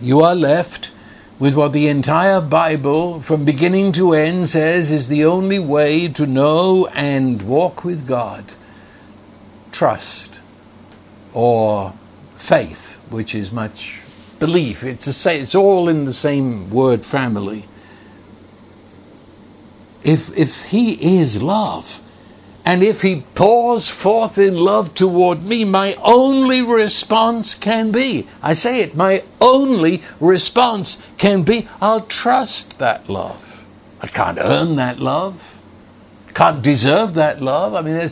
[0.01, 0.91] You are left
[1.39, 6.25] with what the entire Bible, from beginning to end, says is the only way to
[6.25, 8.53] know and walk with God
[9.71, 10.39] trust
[11.34, 11.93] or
[12.36, 14.01] faith, which is much
[14.39, 14.84] belief.
[14.84, 17.65] It's, a, it's all in the same word family.
[20.03, 22.01] If, if He is love,
[22.64, 28.53] and if he pours forth in love toward me, my only response can be I
[28.53, 33.64] say it, my only response can be I'll trust that love.
[34.01, 35.59] I can't earn that love,
[36.34, 37.74] can't deserve that love.
[37.76, 38.09] I mean,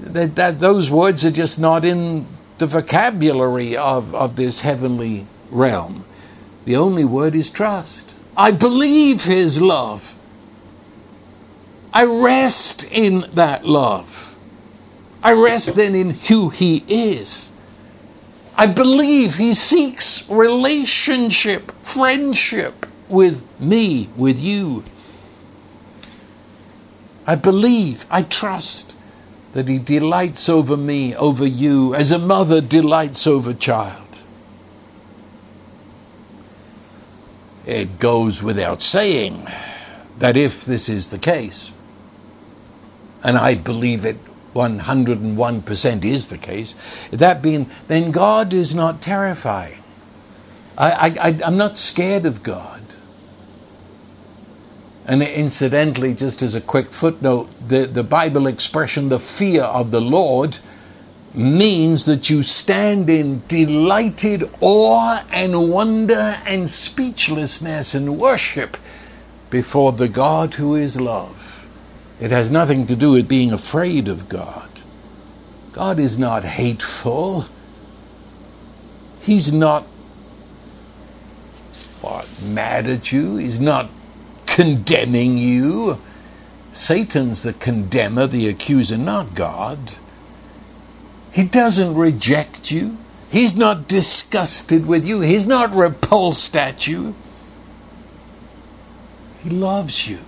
[0.00, 2.26] that, that, those words are just not in
[2.58, 6.04] the vocabulary of, of this heavenly realm.
[6.64, 8.14] The only word is trust.
[8.36, 10.14] I believe his love.
[11.92, 14.36] I rest in that love.
[15.22, 17.52] I rest then in who He is.
[18.56, 24.84] I believe He seeks relationship, friendship with me, with you.
[27.26, 28.94] I believe, I trust
[29.52, 34.20] that He delights over me, over you, as a mother delights over child.
[37.66, 39.46] It goes without saying
[40.18, 41.72] that if this is the case,
[43.22, 44.16] and I believe it
[44.54, 46.74] 101% is the case,
[47.10, 49.78] that being, then God is not terrifying.
[50.76, 52.80] I, I, I'm not scared of God.
[55.06, 60.00] And incidentally, just as a quick footnote, the, the Bible expression, the fear of the
[60.00, 60.58] Lord,
[61.34, 68.76] means that you stand in delighted awe and wonder and speechlessness and worship
[69.48, 71.39] before the God who is love.
[72.20, 74.68] It has nothing to do with being afraid of God.
[75.72, 77.46] God is not hateful.
[79.20, 79.84] He's not
[82.02, 83.36] what, mad at you.
[83.36, 83.88] He's not
[84.46, 85.98] condemning you.
[86.72, 89.94] Satan's the condemner, the accuser, not God.
[91.32, 92.98] He doesn't reject you.
[93.30, 95.20] He's not disgusted with you.
[95.20, 97.14] He's not repulsed at you.
[99.42, 100.18] He loves you.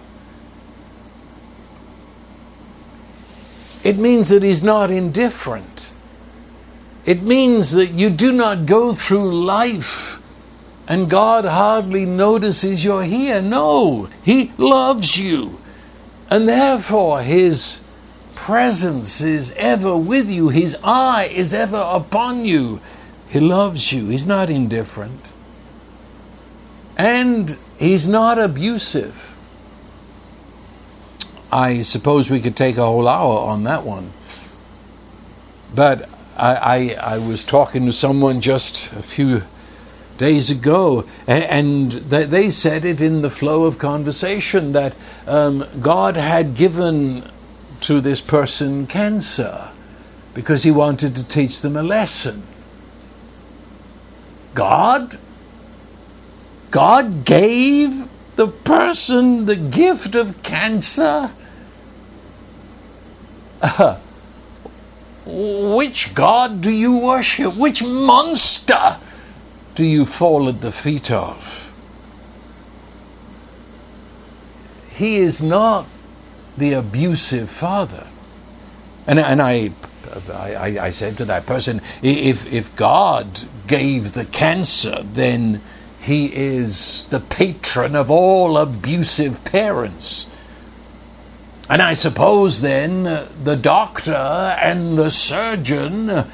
[3.85, 5.91] It means that He's not indifferent.
[7.05, 10.22] It means that you do not go through life
[10.87, 13.41] and God hardly notices you're here.
[13.41, 15.59] No, He loves you.
[16.28, 17.80] And therefore, His
[18.35, 22.80] presence is ever with you, His eye is ever upon you.
[23.28, 25.26] He loves you, He's not indifferent.
[26.99, 29.32] And He's not abusive.
[31.53, 34.11] I suppose we could take a whole hour on that one.
[35.75, 39.43] But I, I, I was talking to someone just a few
[40.17, 44.95] days ago, and, they said it in the flow of conversation that
[45.27, 47.29] um, God had given
[47.81, 49.69] to this person cancer
[50.33, 52.45] because he wanted to teach them a lesson.
[54.55, 55.19] God?
[56.71, 61.31] God gave the person the gift of cancer?
[63.63, 63.99] Uh,
[65.25, 67.57] which God do you worship?
[67.57, 68.99] Which monster
[69.75, 71.73] do you fall at the feet of?
[74.91, 75.87] He is not
[76.57, 78.07] the abusive father.
[79.07, 79.73] And, and I,
[80.33, 85.61] I, I said to that person, if, if God gave the cancer, then
[86.01, 90.27] he is the patron of all abusive parents.
[91.73, 96.31] And I suppose then uh, the doctor and the surgeon, uh,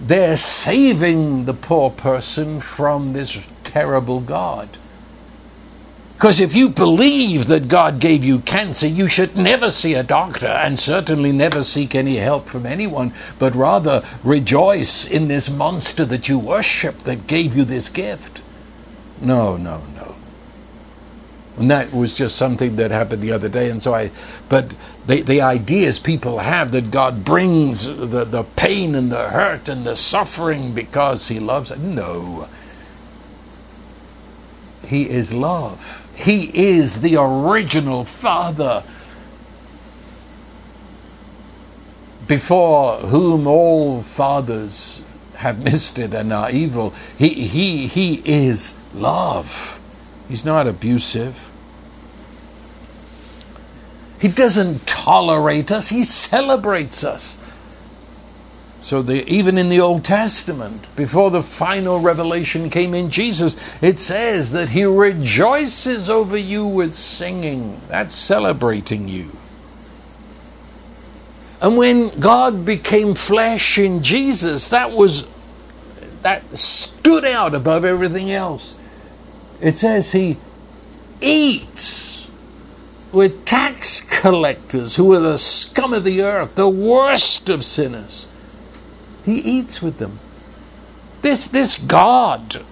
[0.00, 4.78] they're saving the poor person from this terrible God.
[6.14, 10.46] Because if you believe that God gave you cancer, you should never see a doctor
[10.46, 16.30] and certainly never seek any help from anyone, but rather rejoice in this monster that
[16.30, 18.40] you worship that gave you this gift.
[19.20, 19.93] No, no, no.
[21.56, 23.70] And that was just something that happened the other day.
[23.70, 24.10] And so I,
[24.48, 24.74] but
[25.06, 29.86] the, the ideas people have that God brings the, the pain and the hurt and
[29.86, 31.76] the suffering because He loves.
[31.76, 32.48] No.
[34.84, 36.08] He is love.
[36.14, 38.82] He is the original Father
[42.26, 45.02] before whom all fathers
[45.36, 46.94] have missed it and are evil.
[47.16, 49.80] He, he, he is love.
[50.28, 51.50] He's not abusive.
[54.18, 57.38] He doesn't tolerate us, he celebrates us.
[58.80, 63.98] So the, even in the Old Testament, before the final revelation came in Jesus, it
[63.98, 67.80] says that he rejoices over you with singing.
[67.88, 69.30] That's celebrating you.
[71.62, 75.26] And when God became flesh in Jesus, that was
[76.20, 78.74] that stood out above everything else.
[79.64, 80.36] It says he
[81.22, 82.28] eats
[83.12, 88.26] with tax collectors who are the scum of the earth, the worst of sinners.
[89.24, 90.18] He eats with them.
[91.22, 92.62] This, this God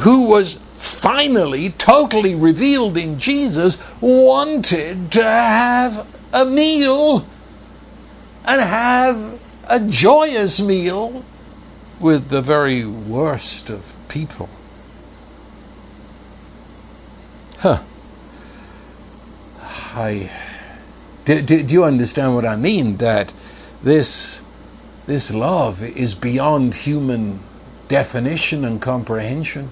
[0.00, 7.24] who was finally totally revealed in Jesus wanted to have a meal
[8.44, 11.24] and have a joyous meal
[11.98, 14.50] with the very worst of people.
[17.62, 17.80] Huh.
[19.94, 20.32] I
[21.24, 22.96] do, do, do, you understand what I mean?
[22.96, 23.32] That
[23.84, 24.42] this
[25.06, 27.38] this love is beyond human
[27.86, 29.70] definition and comprehension.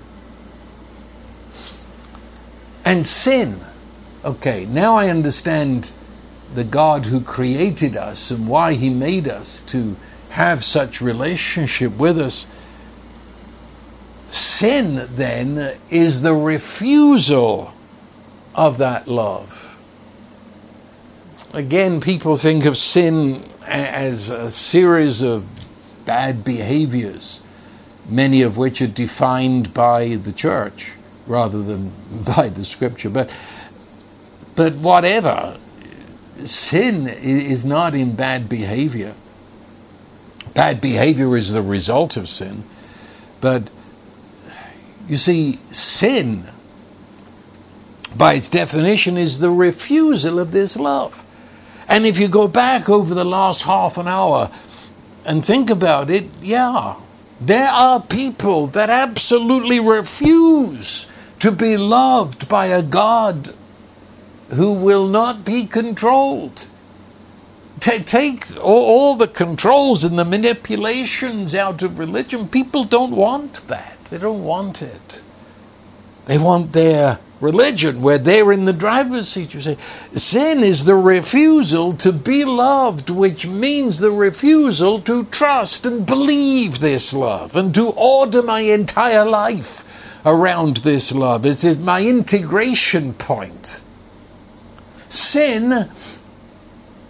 [2.85, 3.59] And sin.
[4.25, 5.91] Okay, now I understand
[6.55, 9.97] the God who created us and why he made us to
[10.29, 12.47] have such relationship with us.
[14.31, 17.75] Sin then is the refusal
[18.55, 19.77] of that love.
[21.53, 25.47] Again, people think of sin as a series of
[26.05, 27.43] bad behaviors,
[28.09, 30.93] many of which are defined by the church
[31.27, 31.93] rather than
[32.37, 33.11] by the scripture.
[33.11, 33.31] But,
[34.55, 35.59] but whatever,
[36.45, 39.15] sin is not in bad behavior.
[40.55, 42.65] Bad behavior is the result of sin.
[43.41, 43.71] But
[45.09, 46.45] you see, sin
[48.17, 51.25] by its definition, is the refusal of this love.
[51.89, 54.51] And if you go back over the last half an hour
[55.25, 56.97] and think about it, yeah,
[57.41, 61.09] there are people that absolutely refuse
[61.39, 63.55] to be loved by a God
[64.51, 66.67] who will not be controlled.
[67.81, 72.47] To take all the controls and the manipulations out of religion.
[72.47, 73.97] People don't want that.
[74.11, 75.23] They don't want it.
[76.27, 79.55] They want their religion where they're in the driver's seat.
[79.55, 79.77] You say,
[80.15, 86.81] sin is the refusal to be loved, which means the refusal to trust and believe
[86.81, 89.85] this love and to order my entire life
[90.25, 91.47] around this love.
[91.47, 93.83] It is my integration point.
[95.09, 95.91] Sin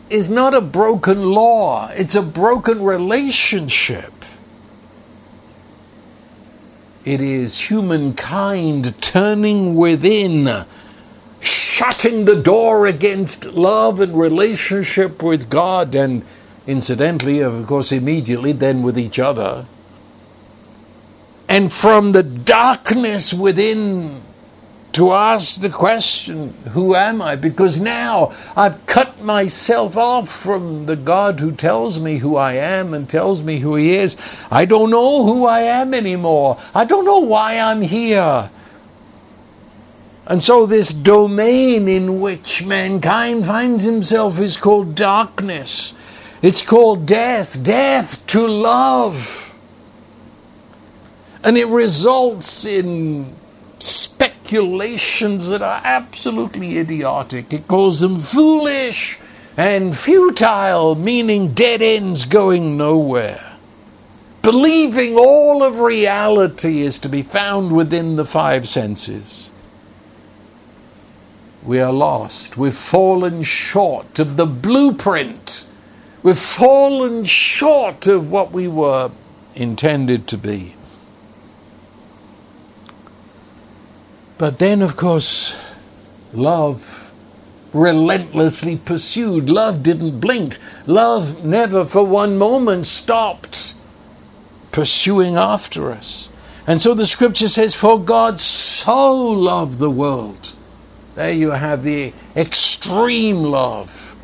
[0.08, 4.19] is not a broken law, it's a broken relationship.
[7.04, 10.66] It is humankind turning within,
[11.40, 16.24] shutting the door against love and relationship with God, and
[16.66, 19.66] incidentally, of course, immediately then with each other.
[21.48, 24.20] And from the darkness within,
[24.92, 27.36] to ask the question, Who am I?
[27.36, 32.92] Because now I've cut myself off from the God who tells me who I am
[32.92, 34.16] and tells me who He is.
[34.50, 36.58] I don't know who I am anymore.
[36.74, 38.50] I don't know why I'm here.
[40.26, 45.94] And so, this domain in which mankind finds himself is called darkness.
[46.42, 49.56] It's called death, death to love.
[51.42, 53.34] And it results in
[54.50, 57.52] speculations that are absolutely idiotic.
[57.52, 59.16] It calls them foolish
[59.56, 63.58] and futile, meaning dead ends going nowhere.
[64.42, 69.48] Believing all of reality is to be found within the five senses.
[71.64, 72.56] We are lost.
[72.56, 75.64] We've fallen short of the blueprint.
[76.24, 79.12] We've fallen short of what we were
[79.54, 80.74] intended to be.
[84.40, 85.54] But then, of course,
[86.32, 87.12] love
[87.74, 89.50] relentlessly pursued.
[89.50, 90.56] Love didn't blink.
[90.86, 93.74] Love never for one moment stopped
[94.72, 96.30] pursuing after us.
[96.66, 100.54] And so the scripture says, For God so loved the world.
[101.16, 104.16] There you have the extreme love.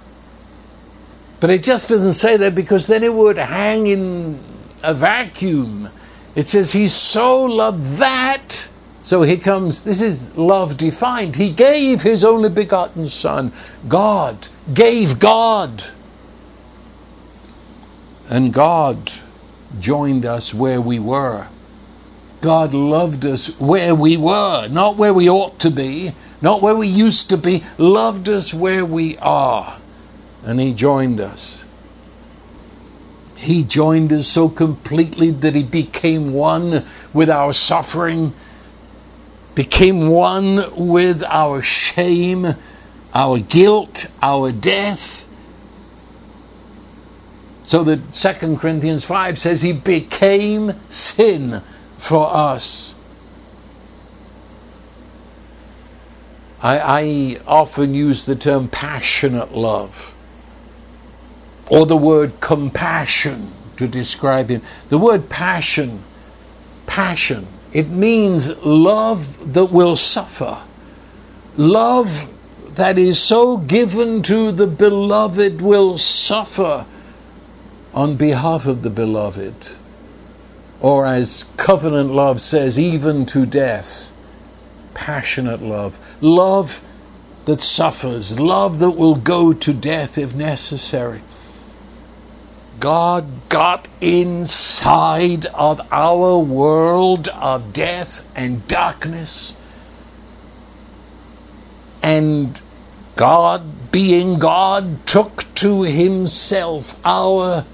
[1.40, 4.42] But it just doesn't say that because then it would hang in
[4.82, 5.90] a vacuum.
[6.34, 8.70] It says, He so loved that
[9.06, 11.36] so here comes, this is love defined.
[11.36, 13.52] He gave his only begotten Son.
[13.86, 15.84] God gave God.
[18.28, 19.12] And God
[19.78, 21.46] joined us where we were.
[22.40, 26.10] God loved us where we were, not where we ought to be,
[26.42, 29.78] not where we used to be, loved us where we are.
[30.42, 31.64] And He joined us.
[33.36, 38.32] He joined us so completely that He became one with our suffering
[39.56, 42.54] became one with our shame,
[43.12, 45.26] our guilt, our death.
[47.64, 51.62] So that 2 Corinthians 5 says he became sin
[51.96, 52.94] for us.
[56.62, 60.14] I, I often use the term passionate love
[61.70, 64.62] or the word compassion to describe him.
[64.90, 66.02] The word passion,
[66.86, 67.46] passion,
[67.76, 70.62] it means love that will suffer.
[71.58, 72.26] Love
[72.76, 76.86] that is so given to the beloved will suffer
[77.92, 79.76] on behalf of the beloved.
[80.80, 84.10] Or as covenant love says, even to death.
[84.94, 85.98] Passionate love.
[86.22, 86.82] Love
[87.44, 88.40] that suffers.
[88.40, 91.20] Love that will go to death if necessary.
[92.80, 99.54] God got inside of our world of death and darkness.
[102.02, 102.60] And
[103.16, 107.64] God, being God, took to himself our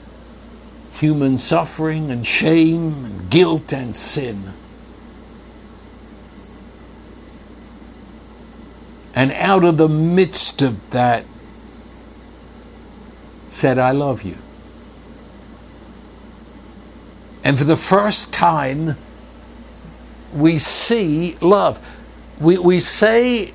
[0.95, 4.53] human suffering and shame and guilt and sin.
[9.15, 11.25] And out of the midst of that,
[13.51, 14.37] said, I love you.
[17.45, 18.97] And for the first time,
[20.35, 21.85] we see love.
[22.41, 23.53] We, we say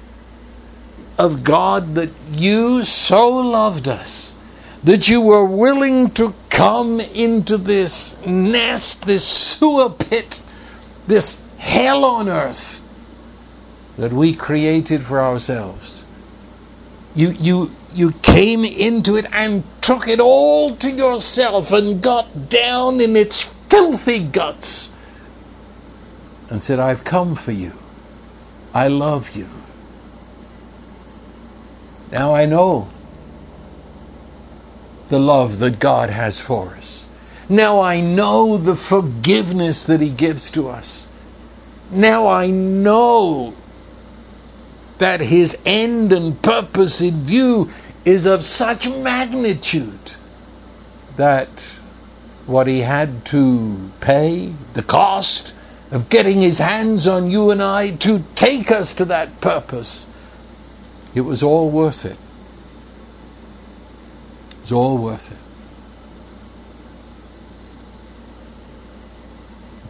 [1.18, 4.36] of God that you so loved us
[4.84, 10.42] that you were willing to come into this nest, this sewer pit,
[11.08, 12.82] this hell on earth
[13.98, 16.04] that we created for ourselves.
[17.16, 23.02] You, you, you came into it and took it all to yourself and got down
[23.02, 24.92] in its filthy guts
[26.50, 27.74] and said, I've come for you.
[28.74, 29.48] I love you.
[32.12, 32.90] Now I know
[35.10, 37.06] the love that God has for us.
[37.50, 41.08] Now I know the forgiveness that He gives to us.
[41.92, 43.54] Now I know
[44.98, 47.70] that His end and purpose in view
[48.04, 50.14] is of such magnitude
[51.16, 51.78] that
[52.48, 55.54] what he had to pay, the cost
[55.92, 60.08] of getting his hands on you and I to take us to that purpose,
[61.14, 62.18] it was all worth it.
[64.52, 65.38] It was all worth it.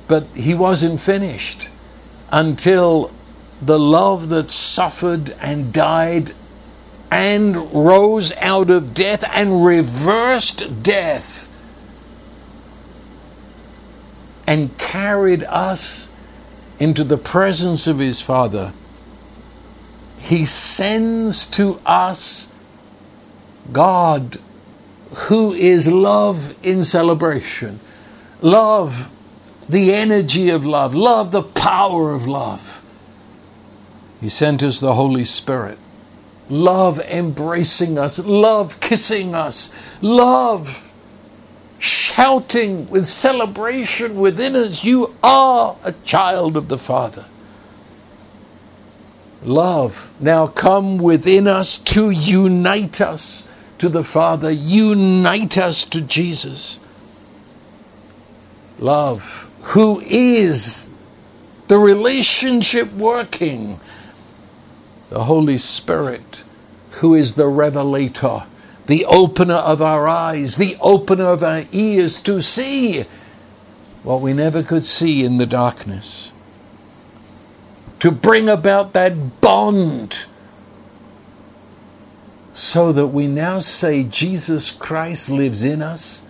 [0.08, 1.70] But he wasn't finished
[2.32, 3.12] until
[3.62, 6.34] the love that suffered and died
[7.12, 11.50] and rose out of death and reversed death
[14.48, 16.10] and carried us
[16.80, 18.74] into the presence of his Father,
[20.18, 22.52] he sends to us
[23.72, 24.40] God
[25.28, 27.80] who is love in celebration.
[28.42, 29.10] Love,
[29.68, 30.94] the energy of love.
[30.96, 32.82] Love, the power of love.
[34.22, 35.78] He sent us the Holy Spirit.
[36.50, 38.20] Love embracing us.
[38.20, 39.72] Love kissing us.
[40.02, 40.87] Love
[41.80, 47.26] shouting with celebration within us, You are a child of the Father.
[49.44, 53.48] Love now come within us to unite us,
[53.78, 56.80] to the Father, unite us to Jesus.
[58.80, 60.90] Love, who is
[61.68, 63.80] the relationship working,
[65.10, 66.44] the Holy Spirit,
[66.92, 68.44] who is the revelator,
[68.88, 73.06] the opener of our eyes, the opener of our ears to see
[74.04, 76.32] what we never could see in the darkness,
[78.00, 80.26] to bring about that bond
[82.54, 86.24] so that we now say Jesus Christ lives in us.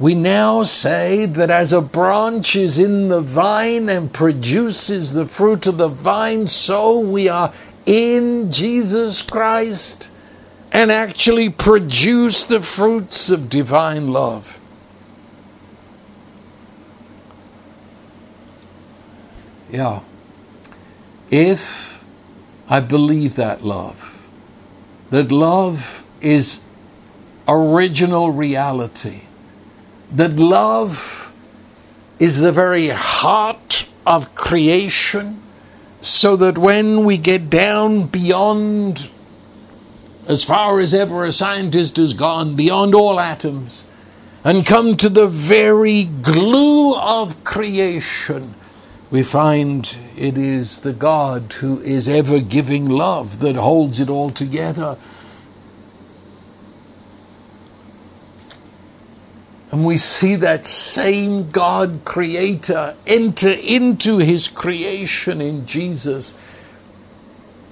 [0.00, 5.66] We now say that as a branch is in the vine and produces the fruit
[5.66, 7.52] of the vine, so we are
[7.86, 10.10] in Jesus Christ
[10.72, 14.58] and actually produce the fruits of divine love.
[19.70, 20.00] Yeah.
[21.30, 22.02] If
[22.68, 24.26] I believe that love,
[25.10, 26.62] that love is
[27.46, 29.22] original reality,
[30.10, 31.32] that love
[32.18, 35.42] is the very heart of creation,
[36.00, 39.10] so that when we get down beyond,
[40.28, 43.84] as far as ever a scientist has gone, beyond all atoms,
[44.44, 48.54] and come to the very glue of creation,
[49.10, 54.28] we find it is the God who is ever giving love that holds it all
[54.28, 54.98] together.
[59.70, 66.34] And we see that same God creator enter into his creation in Jesus.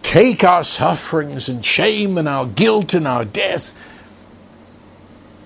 [0.06, 3.74] Take our sufferings and shame and our guilt and our death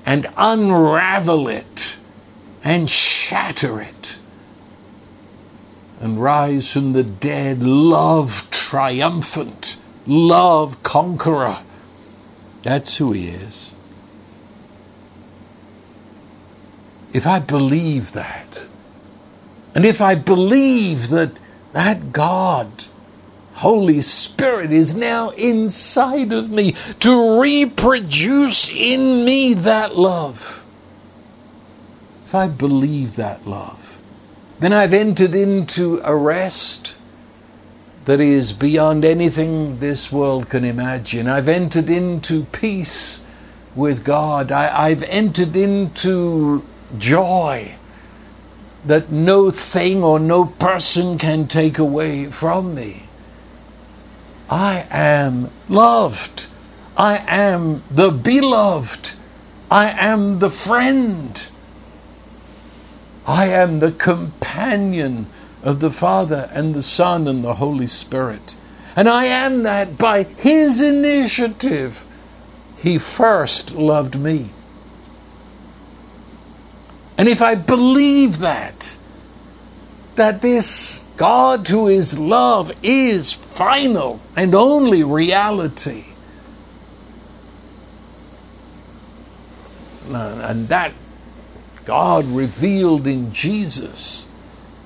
[0.05, 1.97] and unravel it
[2.63, 4.19] and shatter it
[5.99, 11.61] and rise from the dead, love triumphant, love conqueror.
[12.63, 13.73] That's who he is.
[17.15, 18.67] If I believe that,
[19.75, 21.41] and if I believe that
[21.73, 22.85] that God,
[23.61, 30.65] Holy Spirit, is now inside of me to reproduce in me that love,
[32.25, 33.99] if I believe that love,
[34.61, 36.97] then I've entered into a rest
[38.07, 41.29] that is beyond anything this world can imagine.
[41.29, 43.23] I've entered into peace
[43.77, 44.51] with God.
[44.51, 46.65] I, have entered into
[46.97, 47.75] joy
[48.87, 53.03] that no thing or no person can take away from me.
[54.51, 56.49] I am loved.
[56.97, 59.15] I am the beloved.
[59.71, 61.47] I am the friend.
[63.25, 65.27] I am the companion
[65.63, 68.57] of the Father and the Son and the Holy Spirit.
[68.97, 72.05] And I am that by His initiative.
[72.77, 74.49] He first loved me.
[77.17, 78.97] And if I believe that,
[80.21, 86.05] that this God who is love is final and only reality,
[90.13, 90.93] and that
[91.87, 94.27] God revealed in Jesus,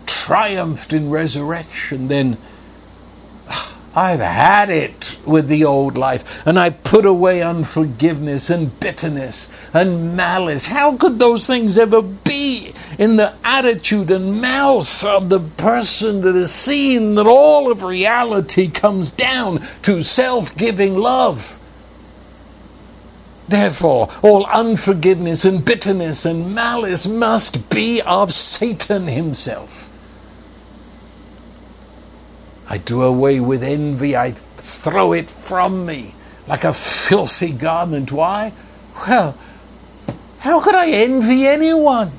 [0.06, 2.38] triumphed in resurrection, then
[3.48, 9.50] ah, I've had it with the old life, and I put away unforgiveness and bitterness
[9.72, 10.66] and malice.
[10.66, 16.34] How could those things ever be in the attitude and mouth of the person that
[16.34, 21.58] has seen that all of reality comes down to self giving love?
[23.46, 29.90] Therefore, all unforgiveness and bitterness and malice must be of Satan himself.
[32.68, 36.14] I do away with envy, I throw it from me
[36.46, 38.12] like a filthy garment.
[38.12, 38.52] Why?
[39.06, 39.36] Well,
[40.38, 42.12] how could I envy anyone?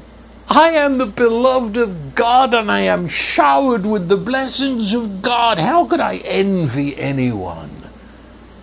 [0.48, 5.58] I am the beloved of God and I am showered with the blessings of God.
[5.58, 7.72] How could I envy anyone?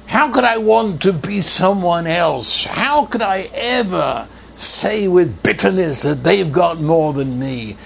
[0.06, 2.64] How could I want to be someone else?
[2.64, 7.76] How could I ever say with bitterness that they've got more than me?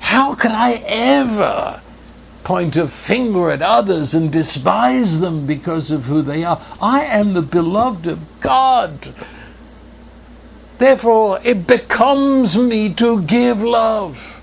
[0.00, 1.82] How could I ever
[2.42, 6.60] point a finger at others and despise them because of who they are?
[6.80, 9.14] I am the beloved of God.
[10.78, 14.42] Therefore, it becomes me to give love.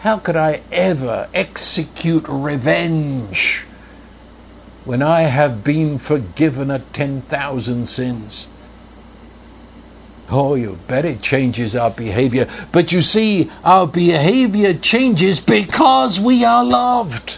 [0.00, 3.66] How could I ever execute revenge?
[4.88, 8.46] when I have been forgiven of 10,000 sins.
[10.30, 12.48] Oh, you bet it changes our behavior.
[12.72, 17.36] But you see, our behavior changes because we are loved.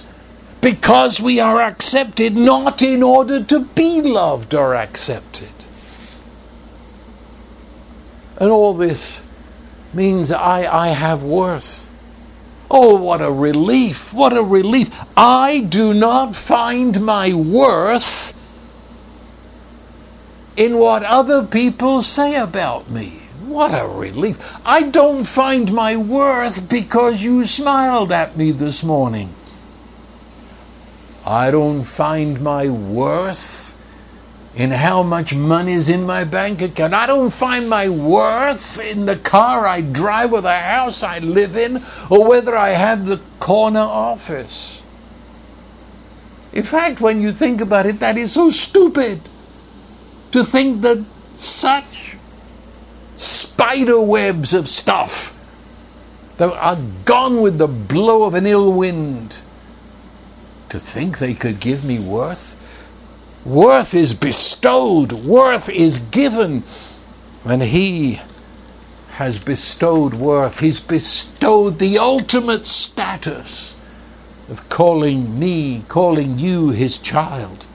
[0.61, 5.53] Because we are accepted, not in order to be loved or accepted.
[8.37, 9.23] And all this
[9.93, 11.89] means I, I have worth.
[12.71, 14.13] Oh, what a relief!
[14.13, 14.91] What a relief!
[15.17, 18.33] I do not find my worth
[20.57, 23.21] in what other people say about me.
[23.45, 24.39] What a relief.
[24.65, 29.35] I don't find my worth because you smiled at me this morning.
[31.27, 33.77] I don't find my worth
[34.55, 36.93] in how much money is in my bank account.
[36.93, 41.57] I don't find my worth in the car I drive or the house I live
[41.57, 44.83] in or whether I have the corner office.
[46.53, 49.21] In fact, when you think about it, that is so stupid
[50.33, 51.05] to think that
[51.35, 52.17] such
[53.17, 55.37] spider webs of stuff
[56.39, 59.37] that are gone with the blow of an ill wind,
[60.71, 62.57] to think they could give me worth
[63.45, 66.63] Worth is bestowed, worth is given.
[67.45, 68.21] And He
[69.13, 70.61] has bestowed worth.
[70.61, 73.75] He's bestowed the ultimate status
[74.49, 77.67] of calling me, calling you His child.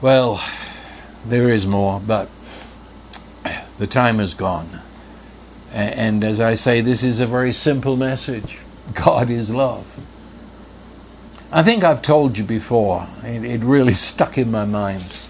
[0.00, 0.44] Well,
[1.24, 2.28] there is more, but
[3.78, 4.80] the time is gone.
[5.72, 8.58] And as I say, this is a very simple message
[8.94, 9.86] God is love.
[11.50, 15.20] I think I've told you before, it, it really stuck in my mind.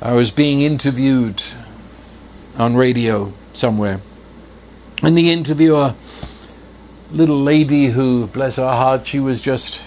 [0.00, 1.42] I was being interviewed
[2.56, 4.00] on radio somewhere,
[5.02, 5.94] and the interviewer,
[7.10, 9.82] little lady who, bless her heart, she was just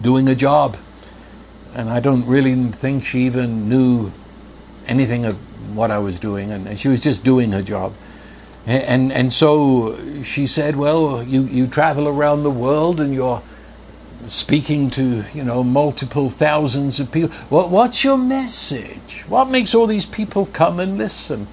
[0.00, 0.76] doing a job.
[1.74, 4.12] And I don't really think she even knew
[4.86, 5.36] anything of
[5.76, 7.92] what I was doing, and she was just doing her job.
[8.68, 13.40] And, and, so she said, Well, you, you travel around the world and you're
[14.26, 19.24] speaking to you know multiple thousands of people what, what's your message?
[19.26, 21.48] What makes all these people come and listen?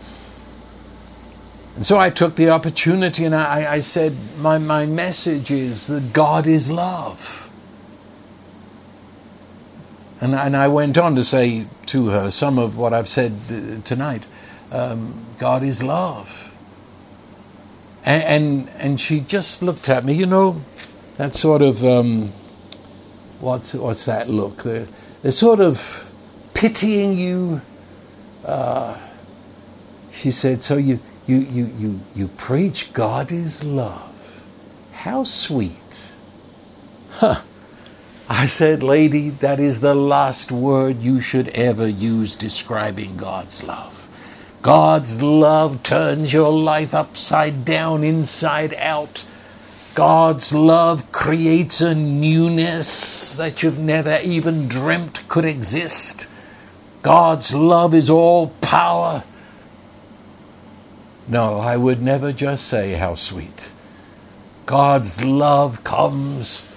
[1.77, 6.11] And so i took the opportunity and i, I said my, my message is that
[6.11, 7.49] god is love.
[10.19, 13.81] And, and i went on to say to her some of what i've said uh,
[13.85, 14.27] tonight
[14.71, 16.51] um, god is love
[18.05, 20.61] and, and, and she just looked at me you know
[21.17, 22.31] that sort of um,
[23.39, 24.63] what's what's that look?
[24.63, 24.87] They're,
[25.21, 26.11] they're sort of
[26.53, 27.61] pitying you.
[28.43, 28.99] Uh,
[30.11, 34.43] she said, "So you you you you you preach God is love?
[34.91, 36.13] How sweet."
[37.11, 37.41] Huh.
[38.27, 44.04] I said, "Lady, that is the last word you should ever use describing God's love."
[44.65, 49.23] God's love turns your life upside down, inside out.
[49.93, 56.27] God's love creates a newness that you've never even dreamt could exist.
[57.03, 59.23] God's love is all power.
[61.27, 63.71] No, I would never just say how sweet.
[64.65, 66.67] God's love comes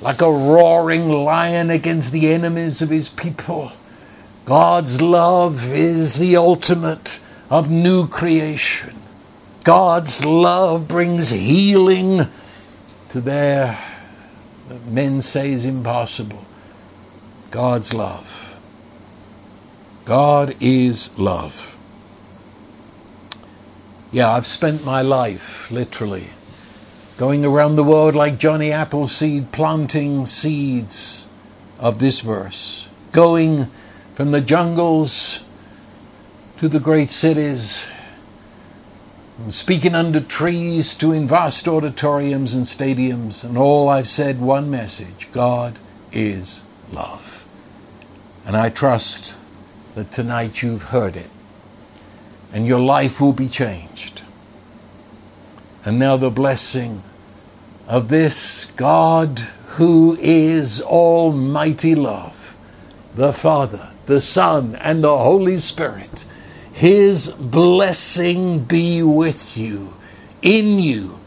[0.00, 3.72] like a roaring lion against the enemies of his people.
[4.46, 7.20] God's love is the ultimate
[7.54, 9.00] of new creation.
[9.62, 12.26] God's love brings healing
[13.10, 13.78] to there
[14.68, 16.44] that men say is impossible.
[17.52, 18.56] God's love.
[20.04, 21.76] God is love.
[24.10, 26.30] Yeah, I've spent my life, literally,
[27.18, 31.28] going around the world like Johnny Appleseed, planting seeds
[31.78, 33.70] of this verse, going
[34.16, 35.38] from the jungles
[36.58, 37.88] to the great cities,
[39.48, 45.28] speaking under trees to in vast auditoriums and stadiums, and all I've said one message
[45.32, 45.78] God
[46.12, 47.44] is love.
[48.46, 49.34] And I trust
[49.94, 51.30] that tonight you've heard it,
[52.52, 54.22] and your life will be changed.
[55.84, 57.02] And now the blessing
[57.88, 59.40] of this God
[59.76, 62.56] who is Almighty Love,
[63.14, 66.24] the Father, the Son, and the Holy Spirit
[66.74, 69.94] his blessing be with you,
[70.42, 71.20] in you,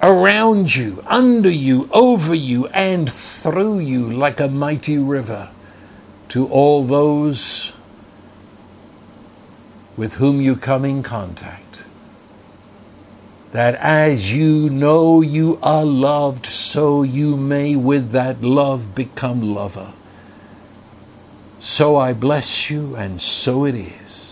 [0.00, 5.50] around you, under you, over you, and through you like a mighty river
[6.28, 7.72] to all those
[9.96, 11.84] with whom you come in contact.
[13.50, 19.92] That as you know you are loved, so you may with that love become lover.
[21.58, 24.23] So I bless you, and so it is.